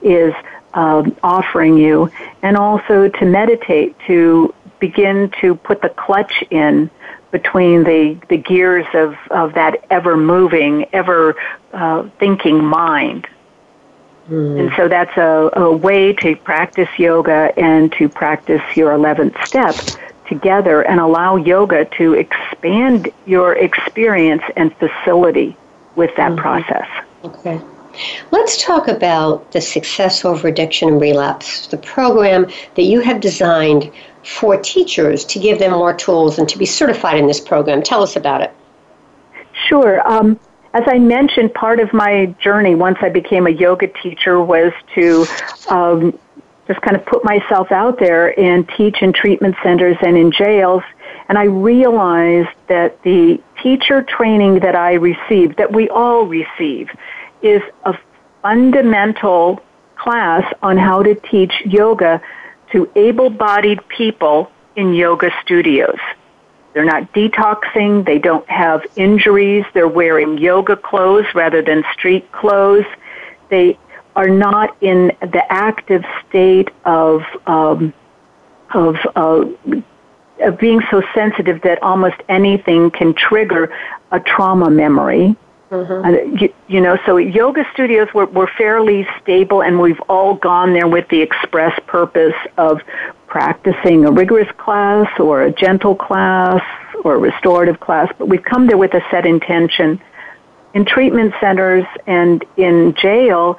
is 0.01 0.33
um, 0.73 1.14
offering 1.23 1.77
you, 1.77 2.11
and 2.42 2.57
also 2.57 3.09
to 3.09 3.25
meditate, 3.27 3.97
to 4.07 4.55
begin 4.79 5.33
to 5.40 5.57
put 5.57 5.83
the 5.83 5.88
clutch 5.88 6.45
in 6.51 6.88
between 7.33 7.83
the, 7.83 8.16
the 8.29 8.37
gears 8.37 8.87
of, 8.95 9.16
of 9.31 9.55
that 9.55 9.85
ever 9.90 10.16
moving, 10.16 10.87
ever 10.92 11.35
uh, 11.73 12.09
thinking 12.21 12.64
mind. 12.64 13.27
Mm. 14.31 14.61
And 14.61 14.73
so 14.77 14.87
that's 14.87 15.16
a, 15.16 15.51
a 15.55 15.77
way 15.77 16.12
to 16.12 16.37
practice 16.37 16.88
yoga 16.99 17.53
and 17.57 17.92
to 17.95 18.09
practice 18.09 18.62
your 18.77 18.92
11th 18.92 19.45
step 19.45 19.75
together 20.29 20.83
and 20.83 21.01
allow 21.01 21.37
yoga 21.37 21.85
to 21.97 22.15
expand 22.15 23.11
your 23.27 23.55
experience 23.55 24.43
and 24.57 24.75
facility 24.77 25.57
with 25.97 26.15
that 26.17 26.33
mm-hmm. 26.33 26.41
process. 26.41 26.89
Okay. 27.25 27.61
Let's 28.31 28.63
talk 28.63 28.89
about 28.89 29.53
the 29.53 29.61
Success 29.61 30.25
Over 30.25 30.49
Addiction 30.49 30.89
and 30.89 31.01
Relapse, 31.01 31.67
the 31.67 31.77
program 31.77 32.47
that 32.75 32.85
you 32.85 33.01
have 33.01 33.21
designed 33.21 33.93
for 34.25 34.57
teachers 34.57 35.25
to 35.27 35.39
give 35.39 35.59
them 35.59 35.73
more 35.73 35.93
tools 35.93 36.39
and 36.39 36.49
to 36.49 36.57
be 36.57 36.65
certified 36.65 37.19
in 37.19 37.27
this 37.27 37.41
program. 37.41 37.83
Tell 37.83 38.03
us 38.03 38.17
about 38.17 38.41
it. 38.41 38.53
Sure. 39.69 40.07
Um, 40.09 40.39
as 40.75 40.85
I 40.87 40.99
mentioned, 40.99 41.53
part 41.53 41.81
of 41.81 41.93
my 41.93 42.27
journey 42.41 42.75
once 42.75 42.99
I 43.03 43.11
became 43.11 43.47
a 43.47 43.51
yoga 43.51 43.89
teacher 43.89 44.41
was 44.41 44.73
to 44.95 45.27
um, 45.69 46.19
just 46.66 46.81
kind 46.81 46.96
of 46.96 47.05
put 47.05 47.25
myself 47.25 47.72
out 47.72 47.98
there 47.98 48.38
and 48.38 48.68
teach 48.77 49.03
in 49.03 49.12
treatment 49.12 49.57
centers 49.62 49.96
and 50.03 50.16
in 50.16 50.31
jails. 50.31 50.83
And 51.29 51.37
I 51.37 51.44
realized 51.44 52.51
that 52.68 53.03
the 53.03 53.40
teacher 53.62 54.03
training 54.03 54.61
that 54.61 54.75
I 54.75 54.94
received, 54.94 55.57
that 55.57 55.72
we 55.72 55.88
all 55.88 56.25
receive, 56.25 56.90
is 57.42 57.62
a 57.85 57.98
fundamental 58.42 59.61
class 59.96 60.53
on 60.62 60.77
how 60.77 61.03
to 61.03 61.14
teach 61.14 61.53
yoga 61.64 62.20
to 62.72 62.90
able 62.96 63.31
bodied 63.31 63.87
people 63.88 64.51
in 64.77 64.94
yoga 64.94 65.31
studios. 65.42 65.98
They're 66.72 66.85
not 66.85 67.12
detoxing, 67.12 68.07
they 68.07 68.18
don't 68.18 68.48
have 68.48 68.85
injuries, 68.96 69.64
they're 69.75 69.88
wearing 69.88 70.38
yoga 70.38 70.77
clothes 70.77 71.27
rather 71.35 71.61
than 71.61 71.85
street 71.92 72.33
clothes. 72.33 72.87
They 73.51 73.79
are 74.14 74.29
not 74.29 74.77
in 74.83 75.12
the 75.20 75.42
active 75.51 76.05
state 76.29 76.68
of 76.85 77.22
um, 77.46 77.94
of, 78.75 78.96
uh, 79.16 79.44
of 80.40 80.59
being 80.59 80.81
so 80.90 81.03
sensitive 81.14 81.62
that 81.62 81.83
almost 81.83 82.16
anything 82.29 82.90
can 82.90 83.14
trigger 83.14 83.75
a 84.11 84.20
trauma 84.20 84.70
memory. 84.70 85.37
Mm-hmm. 85.70 86.05
Uh, 86.05 86.40
you, 86.40 86.55
you, 86.68 86.81
know, 86.81 86.98
so 87.07 87.16
yoga 87.16 87.64
studios 87.72 88.09
were, 88.12 88.27
were 88.27 88.51
fairly 88.59 89.07
stable, 89.22 89.62
and 89.62 89.81
we've 89.81 90.01
all 90.09 90.35
gone 90.35 90.75
there 90.75 90.88
with 90.88 91.09
the 91.09 91.20
express 91.20 91.79
purpose 91.87 92.35
of 92.59 92.81
practicing 93.27 94.05
a 94.05 94.11
rigorous 94.11 94.51
class 94.59 95.09
or 95.18 95.42
a 95.42 95.53
gentle 95.53 95.94
class 95.94 96.62
or 97.05 97.14
a 97.14 97.18
restorative 97.18 97.81
class. 97.81 98.12
But 98.18 98.29
we've 98.29 98.44
come 98.44 98.66
there 98.66 98.77
with 98.77 98.92
a 98.92 99.03
set 99.11 99.25
intention. 99.25 100.01
In 100.75 100.85
treatment 100.85 101.35
centers 101.40 101.85
and 102.07 102.44
in 102.57 102.94
jail, 103.01 103.59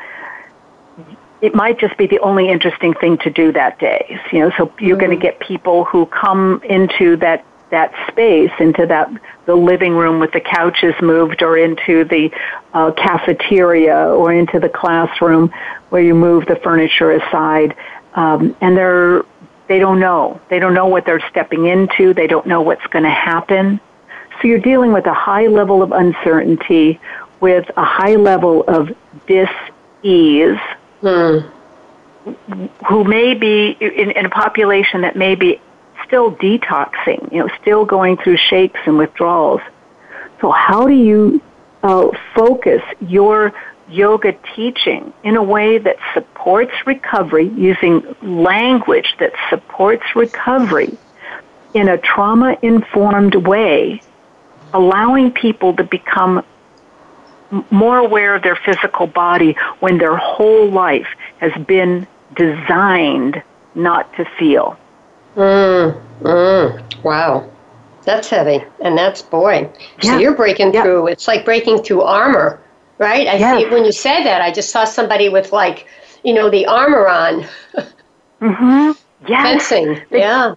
it 1.44 1.54
might 1.54 1.78
just 1.78 1.98
be 1.98 2.08
the 2.08 2.20
only 2.20 2.50
interesting 2.50 2.94
thing 2.94 3.18
to 3.18 3.30
do 3.30 3.52
that 3.52 3.78
day. 3.78 4.18
You 4.32 4.40
know, 4.40 4.52
so 4.58 4.74
you're 4.80 4.96
mm 4.96 5.04
going 5.04 5.20
to 5.20 5.22
get 5.22 5.42
people 5.42 5.84
who 5.84 6.06
come 6.06 6.62
into 6.64 7.18
that 7.18 7.46
that 7.70 7.92
space, 8.08 8.52
into 8.60 8.86
that 8.86 9.12
the 9.46 9.56
living 9.56 9.94
room 9.94 10.20
with 10.20 10.32
the 10.32 10.40
couches 10.40 10.94
moved, 11.02 11.44
or 11.44 11.58
into 11.58 12.06
the 12.06 12.32
uh, 12.74 12.92
cafeteria, 12.92 14.08
or 14.08 14.32
into 14.32 14.60
the 14.60 14.70
classroom 14.70 15.52
where 15.90 16.02
you 16.02 16.16
move 16.16 16.46
the 16.46 16.56
furniture 16.56 17.12
aside, 17.12 17.76
um, 18.14 18.56
and 18.62 18.78
they're 18.78 19.24
they 19.68 19.80
don't 19.80 20.00
know. 20.00 20.40
They 20.50 20.60
don't 20.60 20.74
know 20.74 20.88
what 20.88 21.06
they're 21.06 21.28
stepping 21.30 21.66
into. 21.66 22.14
They 22.14 22.28
don't 22.28 22.48
know 22.48 22.62
what's 22.62 22.88
going 22.88 23.04
to 23.04 23.18
happen. 23.34 23.82
So 24.42 24.48
you're 24.48 24.60
dealing 24.60 24.94
with 24.94 25.06
a 25.08 25.14
high 25.14 25.48
level 25.48 25.82
of 25.82 25.92
uncertainty, 25.92 27.02
with 27.42 27.70
a 27.76 27.84
high 27.84 28.16
level 28.16 28.64
of 28.64 28.96
dis-ease, 29.28 30.60
Hmm. 31.04 31.40
who 32.88 33.04
may 33.04 33.34
be 33.34 33.76
in, 33.82 34.12
in 34.12 34.26
a 34.26 34.30
population 34.30 35.02
that 35.02 35.18
may 35.18 35.36
be 35.36 35.60
still 36.06 36.34
detoxing, 36.34 37.30
you 37.30 37.40
know, 37.40 37.50
still 37.62 37.84
going 37.84 38.16
through 38.16 38.38
shakes 38.38 38.80
and 38.86 38.98
withdrawals. 38.98 39.60
So 40.40 40.52
how 40.52 40.88
do 40.88 40.94
you 40.94 41.42
uh, 41.84 42.08
focus 42.34 42.82
your 43.02 43.54
yoga 43.90 44.32
teaching 44.56 45.12
in 45.26 45.36
a 45.36 45.44
way 45.44 45.78
that 45.78 45.98
supports 46.14 46.72
recovery 46.86 47.50
using 47.50 48.16
language 48.22 49.16
that 49.20 49.34
supports 49.50 50.06
recovery 50.16 50.98
in 51.74 51.90
a 51.90 51.98
trauma 51.98 52.58
informed 52.62 53.36
way, 53.36 54.02
allowing 54.74 55.32
people 55.32 55.76
to 55.76 55.84
become 55.84 56.46
more 57.72 57.98
aware 57.98 58.36
of 58.36 58.44
their 58.44 58.56
physical 58.56 59.08
body 59.08 59.56
when 59.80 59.98
their 59.98 60.16
whole 60.18 60.70
life 60.72 61.08
has 61.40 61.52
been 61.66 62.08
designed 62.36 63.42
not 63.76 64.14
to 64.16 64.26
feel. 64.38 64.78
Mm, 65.36 66.02
mm, 66.22 67.04
wow. 67.04 67.50
That's 68.06 68.30
heavy. 68.30 68.64
And 68.82 68.98
that's, 68.98 69.22
boy. 69.22 69.70
So 70.02 70.18
you're 70.18 70.36
breaking 70.36 70.74
Yeah. 70.74 70.84
through, 70.84 71.08
it's 71.08 71.28
like 71.28 71.46
breaking 71.46 71.84
through 71.84 72.02
armor, 72.02 72.60
right? 72.98 73.28
I 73.28 73.36
Yes. 73.36 73.62
see, 73.64 73.70
when 73.70 73.86
you 73.86 73.92
said 73.92 74.24
that, 74.24 74.42
I 74.42 74.52
just 74.52 74.72
saw 74.72 74.84
somebody 74.84 75.30
with 75.30 75.52
like, 75.52 75.88
you 76.24 76.34
know, 76.34 76.50
the 76.50 76.66
armor 76.66 77.08
on, 77.08 77.46
Mm-hmm. 78.42 78.92
Yes. 79.28 79.44
fencing. 79.70 80.02
Yeah. 80.12 80.56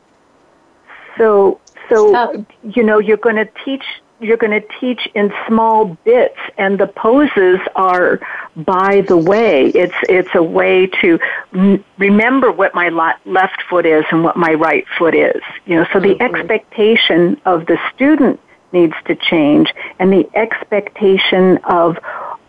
So, 1.16 1.60
so 1.88 2.44
you 2.62 2.82
know, 2.82 2.98
you're 2.98 3.16
going 3.16 3.36
to 3.36 3.48
teach. 3.64 3.84
You're 4.18 4.38
going 4.38 4.58
to 4.58 4.66
teach 4.80 5.06
in 5.14 5.32
small 5.46 5.96
bits, 6.04 6.38
and 6.56 6.78
the 6.78 6.86
poses 6.86 7.58
are 7.74 8.20
by 8.56 9.02
the 9.02 9.16
way. 9.16 9.66
It's 9.66 9.94
it's 10.08 10.34
a 10.34 10.42
way 10.42 10.86
to 11.02 11.18
m- 11.52 11.84
remember 11.98 12.50
what 12.50 12.74
my 12.74 12.88
left 13.26 13.62
foot 13.68 13.84
is 13.84 14.04
and 14.10 14.24
what 14.24 14.36
my 14.36 14.54
right 14.54 14.86
foot 14.98 15.14
is. 15.14 15.42
You 15.66 15.76
know, 15.76 15.86
so 15.92 16.00
the 16.00 16.20
expectation 16.22 17.40
of 17.44 17.66
the 17.66 17.78
student 17.94 18.40
needs 18.72 18.94
to 19.04 19.14
change, 19.14 19.72
and 19.98 20.10
the 20.12 20.28
expectation 20.34 21.58
of 21.64 21.98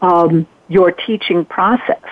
um, 0.02 0.48
your 0.70 0.92
teaching 0.92 1.44
process 1.44 2.04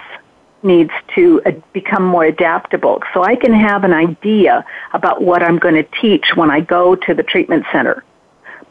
needs 0.63 0.91
to 1.13 1.41
uh, 1.45 1.51
become 1.71 2.03
more 2.03 2.25
adaptable. 2.25 3.01
So 3.13 3.23
I 3.23 3.35
can 3.35 3.53
have 3.53 3.83
an 3.83 3.93
idea 3.93 4.65
about 4.93 5.21
what 5.21 5.43
I'm 5.43 5.59
going 5.59 5.75
to 5.75 5.87
teach 6.01 6.35
when 6.35 6.49
I 6.49 6.59
go 6.59 6.95
to 6.95 7.13
the 7.13 7.23
treatment 7.23 7.65
center. 7.71 8.03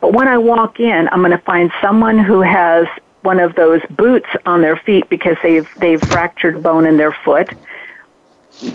But 0.04 0.12
when 0.12 0.28
I 0.28 0.36
walk 0.36 0.80
in, 0.80 1.08
I'm 1.12 1.20
going 1.20 1.30
to 1.30 1.38
find 1.38 1.72
someone 1.80 2.18
who 2.18 2.42
has 2.42 2.86
one 3.22 3.40
of 3.40 3.54
those 3.54 3.80
boots 3.88 4.28
on 4.44 4.60
their 4.60 4.76
feet 4.76 5.08
because 5.08 5.38
they've 5.42 5.66
they've 5.78 5.98
fractured 5.98 6.62
bone 6.62 6.84
in 6.84 6.98
their 6.98 7.12
foot. 7.24 7.48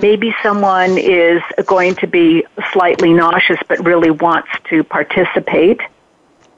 Maybe 0.02 0.34
someone 0.42 0.98
is 0.98 1.44
going 1.68 1.94
to 1.98 2.08
be 2.08 2.48
slightly 2.74 3.14
nauseous 3.14 3.60
but 3.68 3.78
really 3.86 4.10
wants 4.10 4.50
to 4.72 4.84
participate. 4.84 5.80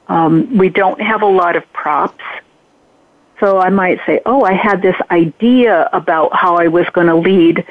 Um, 0.08 0.56
we 0.56 0.70
don't 0.70 1.02
have 1.02 1.20
a 1.20 1.26
lot 1.26 1.54
of 1.54 1.70
props. 1.74 2.24
So 3.40 3.58
I 3.58 3.68
might 3.68 4.00
say, 4.06 4.22
oh, 4.24 4.42
I 4.42 4.54
had 4.54 4.80
this 4.80 4.96
idea 5.10 5.90
about 5.92 6.34
how 6.34 6.56
I 6.56 6.68
was 6.68 6.86
going 6.94 7.08
to 7.08 7.16
lead 7.16 7.66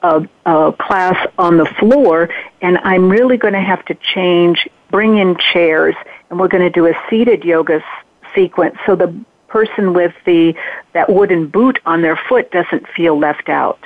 a, 0.00 0.26
a 0.46 0.72
class 0.72 1.18
on 1.38 1.58
the 1.58 1.66
floor, 1.66 2.30
and 2.62 2.78
I'm 2.78 3.10
really 3.10 3.36
going 3.36 3.54
to 3.54 3.60
have 3.60 3.84
to 3.86 3.94
change, 3.94 4.66
bring 4.90 5.18
in 5.18 5.36
chairs, 5.52 5.94
and 6.30 6.38
we're 6.38 6.48
going 6.48 6.62
to 6.62 6.70
do 6.70 6.86
a 6.86 6.94
seated 7.08 7.44
yoga 7.44 7.76
s- 7.76 8.04
sequence 8.34 8.76
so 8.86 8.96
the 8.96 9.14
person 9.48 9.94
with 9.94 10.14
the 10.24 10.54
that 10.92 11.08
wooden 11.08 11.46
boot 11.46 11.78
on 11.86 12.02
their 12.02 12.16
foot 12.28 12.50
doesn't 12.50 12.86
feel 12.88 13.18
left 13.18 13.48
out. 13.48 13.78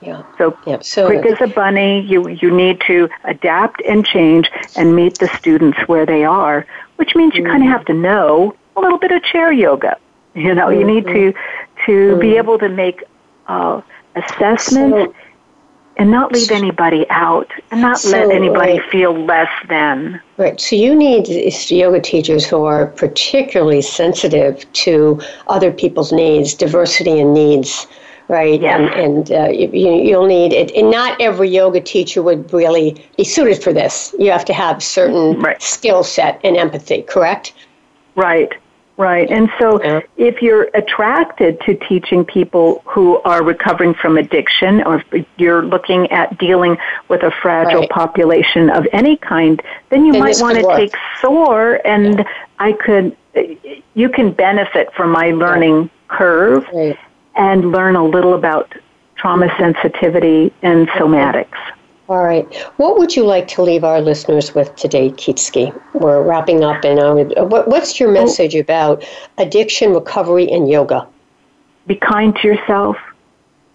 Yeah. 0.00 0.24
So, 0.36 0.58
Yep. 0.66 0.84
So, 0.84 1.06
quick 1.06 1.24
as 1.24 1.40
a 1.40 1.46
bunny, 1.46 2.00
you, 2.00 2.28
you 2.28 2.50
need 2.50 2.80
to 2.88 3.08
adapt 3.24 3.80
and 3.82 4.04
change 4.04 4.50
and 4.76 4.96
meet 4.96 5.18
the 5.18 5.28
students 5.28 5.78
where 5.86 6.04
they 6.04 6.24
are, 6.24 6.66
which 6.96 7.14
means 7.14 7.36
you 7.36 7.44
kind 7.44 7.62
of 7.62 7.68
mm-hmm. 7.68 7.72
have 7.72 7.84
to 7.86 7.94
know 7.94 8.56
a 8.76 8.80
little 8.80 8.98
bit 8.98 9.12
of 9.12 9.22
chair 9.22 9.52
yoga. 9.52 9.96
You 10.34 10.54
know, 10.54 10.70
you 10.70 10.84
need 10.84 11.04
mm-hmm. 11.04 11.38
to 11.86 11.86
to 11.86 12.18
be 12.18 12.28
mm-hmm. 12.28 12.38
able 12.38 12.58
to 12.58 12.68
make 12.68 13.04
uh, 13.46 13.80
assessments 14.16 15.12
So- 15.12 15.14
and 15.96 16.10
not 16.10 16.32
leave 16.32 16.50
anybody 16.50 17.06
out 17.10 17.50
and 17.70 17.80
not 17.82 18.02
let 18.06 18.30
anybody 18.30 18.78
right. 18.78 18.90
feel 18.90 19.12
less 19.24 19.50
than. 19.68 20.20
Right. 20.38 20.60
So 20.60 20.74
you 20.76 20.94
need 20.94 21.28
yoga 21.70 22.00
teachers 22.00 22.46
who 22.46 22.64
are 22.64 22.86
particularly 22.86 23.82
sensitive 23.82 24.70
to 24.72 25.20
other 25.48 25.70
people's 25.70 26.12
needs, 26.12 26.54
diversity 26.54 27.20
and 27.20 27.34
needs, 27.34 27.86
right? 28.28 28.60
Yes. 28.60 28.78
And, 28.80 28.88
and 29.28 29.32
uh, 29.32 29.48
you, 29.50 29.68
you- 29.72 30.02
you'll 30.02 30.26
need 30.26 30.52
it. 30.52 30.70
And 30.74 30.90
not 30.90 31.20
every 31.20 31.48
yoga 31.50 31.80
teacher 31.80 32.22
would 32.22 32.52
really 32.52 33.04
be 33.16 33.24
suited 33.24 33.62
for 33.62 33.72
this. 33.72 34.14
You 34.18 34.30
have 34.30 34.44
to 34.46 34.54
have 34.54 34.82
certain 34.82 35.40
Right. 35.40 35.60
skill 35.60 36.02
set 36.04 36.40
and 36.42 36.56
empathy, 36.56 37.02
correct? 37.02 37.52
Right, 38.14 38.52
right. 38.96 39.28
And 39.30 39.50
so 39.58 39.82
Yeah. 39.82 40.00
if 40.16 40.42
you're 40.42 40.68
attracted 40.74 41.60
to 41.62 41.74
teaching 41.74 42.24
people 42.24 42.82
who 42.86 43.20
are 43.24 43.42
recovering 43.42 43.94
from 43.94 44.18
addiction 44.18 44.82
or 44.84 45.02
if 45.12 45.26
you're 45.36 45.62
looking 45.62 46.10
at 46.12 46.38
dealing 46.38 46.78
with 47.08 47.22
a 47.22 47.30
fragile 47.30 47.80
Right. 47.80 47.90
population 47.90 48.70
of 48.70 48.86
any 48.92 49.16
kind, 49.16 49.60
then 49.90 50.04
you 50.06 50.12
Then 50.12 50.20
might 50.22 50.36
want 50.40 50.58
to 50.58 50.64
work. 50.66 50.76
take 50.76 50.94
SOAR 51.20 51.80
and 51.84 52.24
I 52.58 52.72
could, 52.72 53.16
you 53.94 54.08
can 54.08 54.30
benefit 54.32 54.92
from 54.94 55.10
my 55.10 55.30
learning 55.30 55.90
curve 56.08 56.66
Right. 56.72 56.96
and 57.34 57.72
learn 57.72 57.96
a 57.96 58.04
little 58.04 58.34
about 58.34 58.72
trauma 59.16 59.48
sensitivity 59.58 60.52
and 60.62 60.88
somatics. 60.90 61.56
All 62.08 62.22
right. 62.22 62.52
What 62.76 62.98
would 62.98 63.16
you 63.16 63.24
like 63.24 63.48
to 63.48 63.62
leave 63.62 63.84
our 63.84 64.00
listeners 64.00 64.54
with 64.54 64.74
today, 64.76 65.10
Kyczy? 65.10 65.78
We're 65.94 66.22
wrapping 66.22 66.64
up, 66.64 66.84
and 66.84 66.98
what, 67.50 67.68
what's 67.68 67.98
your 68.00 68.10
oh. 68.10 68.12
message 68.12 68.54
about 68.54 69.04
addiction 69.38 69.92
recovery 69.92 70.50
and 70.50 70.68
yoga? 70.68 71.06
be 71.86 71.96
kind 71.96 72.34
to 72.36 72.48
yourself, 72.48 72.96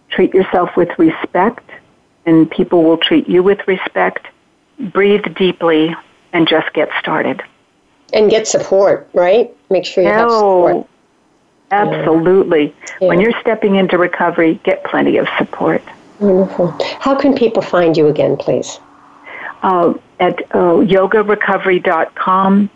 treat 0.09 0.33
yourself 0.33 0.75
with 0.75 0.89
respect, 0.97 1.69
and 2.25 2.49
people 2.49 2.83
will 2.83 2.97
treat 2.97 3.27
you 3.27 3.43
with 3.43 3.59
respect. 3.67 4.27
Breathe 4.79 5.23
deeply 5.35 5.95
and 6.33 6.47
just 6.47 6.71
get 6.73 6.89
started. 6.99 7.41
And 8.13 8.29
get 8.29 8.47
support, 8.47 9.09
right? 9.13 9.53
Make 9.69 9.85
sure 9.85 10.03
you 10.03 10.09
have 10.09 10.31
support. 10.31 10.87
Absolutely. 11.71 12.73
When 12.99 13.19
you're 13.19 13.37
stepping 13.41 13.75
into 13.75 13.97
recovery, 13.97 14.61
get 14.63 14.85
plenty 14.85 15.17
of 15.17 15.27
support. 15.37 15.81
Wonderful. 16.19 16.75
How 16.99 17.15
can 17.15 17.35
people 17.35 17.61
find 17.61 17.95
you 17.95 18.07
again, 18.07 18.37
please? 18.37 18.79
Uh, 19.61 19.93
at 20.19 20.39
uh, 20.51 20.81
yogarecovery.com, 20.83 22.69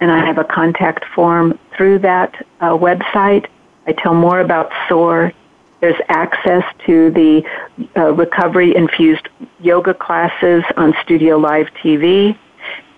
and 0.00 0.10
I 0.10 0.24
have 0.24 0.38
a 0.38 0.44
contact 0.44 1.04
form 1.14 1.58
through 1.76 2.00
that 2.00 2.34
uh, 2.60 2.70
website. 2.70 3.46
I 3.86 3.92
tell 3.92 4.14
more 4.14 4.40
about 4.40 4.70
SOAR. 4.88 5.32
There's 5.80 6.00
access 6.08 6.64
to 6.86 7.10
the 7.10 7.42
uh, 7.96 8.12
recovery 8.12 8.74
infused 8.76 9.28
yoga 9.60 9.94
classes 9.94 10.62
on 10.76 10.94
Studio 11.02 11.38
Live 11.38 11.68
TV, 11.82 12.36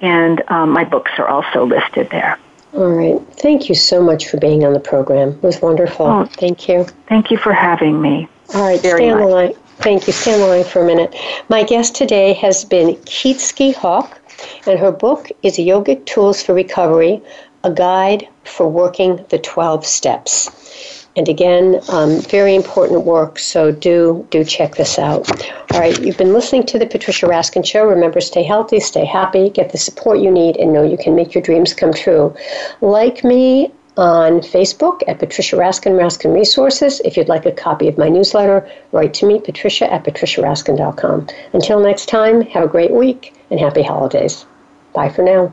and 0.01 0.43
um, 0.49 0.71
my 0.71 0.85
books 0.85 1.13
are 1.19 1.27
also 1.29 1.65
listed 1.65 2.11
there. 2.11 2.39
All 2.75 2.91
right. 2.91 3.21
Thank 3.37 3.69
you 3.69 3.75
so 3.75 4.03
much 4.03 4.29
for 4.29 4.37
being 4.39 4.65
on 4.65 4.73
the 4.73 4.81
program. 4.81 5.31
It 5.31 5.43
was 5.43 5.63
wonderful. 5.63 6.07
Oh. 6.07 6.25
Thank 6.25 6.69
you. 6.69 6.85
Thank 7.09 7.31
you 7.31 7.39
for 7.39 7.53
having 7.53 8.03
me. 8.03 8.29
All 8.55 8.63
right. 8.63 8.81
Very 8.81 8.99
stay 8.99 9.11
on 9.11 9.21
the 9.21 9.27
line. 9.27 9.55
Thank 9.79 10.07
you. 10.07 10.13
Stay 10.13 10.35
on 10.35 10.41
line 10.41 10.65
for 10.65 10.83
a 10.83 10.87
minute. 10.87 11.15
My 11.49 11.63
guest 11.63 11.95
today 11.95 12.33
has 12.35 12.65
been 12.65 12.97
Kyczy 13.05 13.75
Hawk, 13.75 14.21
and 14.67 14.79
her 14.79 14.93
book 14.93 15.31
is 15.43 15.59
Yogic 15.59 16.07
Tools 16.07 16.43
for 16.43 16.55
Recovery 16.55 17.21
A 17.65 17.71
Guide 17.71 18.29
for 18.45 18.69
Working 18.69 19.25
the 19.29 19.39
12 19.39 19.85
Steps. 19.85 21.05
And 21.17 21.29
again, 21.29 21.81
um, 21.91 22.21
very 22.23 22.55
important 22.55 23.05
work, 23.05 23.39
so 23.39 23.71
do 23.71 24.27
do 24.31 24.43
check 24.45 24.75
this 24.75 24.99
out. 24.99 25.31
All 25.73 25.81
right, 25.81 26.01
you've 26.01 26.19
been 26.19 26.33
listening 26.33 26.67
to 26.67 26.79
the 26.79 26.87
Patricia 26.87 27.27
Raskin 27.27 27.65
Show. 27.65 27.85
Remember, 27.85 28.21
stay 28.21 28.43
healthy, 28.43 28.81
stay 28.81 29.05
happy, 29.05 29.49
get 29.51 29.71
the 29.71 29.79
support 29.79 30.19
you 30.19 30.31
need, 30.31 30.57
and 30.57 30.73
know 30.73 30.83
you 30.83 30.99
can 30.99 31.15
make 31.15 31.35
your 31.35 31.43
dreams 31.43 31.73
come 31.73 31.93
true. 31.93 32.35
Like 32.81 33.23
me 33.23 33.71
on 33.97 34.41
Facebook 34.41 35.03
at 35.07 35.19
Patricia 35.19 35.57
Raskin, 35.57 35.93
Raskin 35.93 36.35
Resources. 36.35 37.01
If 37.05 37.17
you'd 37.17 37.29
like 37.29 37.47
a 37.47 37.53
copy 37.53 37.89
of 37.89 37.99
my 37.99 38.09
newsletter, 38.09 38.69
write 38.93 39.15
to 39.15 39.27
me, 39.27 39.41
patricia 39.41 39.93
at 39.93 40.05
patriciaraskin.com. 40.05 41.29
Until 41.53 41.81
next 41.81 42.07
time, 42.07 42.43
have 42.43 42.65
a 42.65 42.69
great 42.69 42.91
week 42.91 43.35
and 43.51 43.61
happy 43.61 43.83
holidays. 43.83 44.47
Bye 44.93 45.09
for 45.09 45.23
now. 45.23 45.53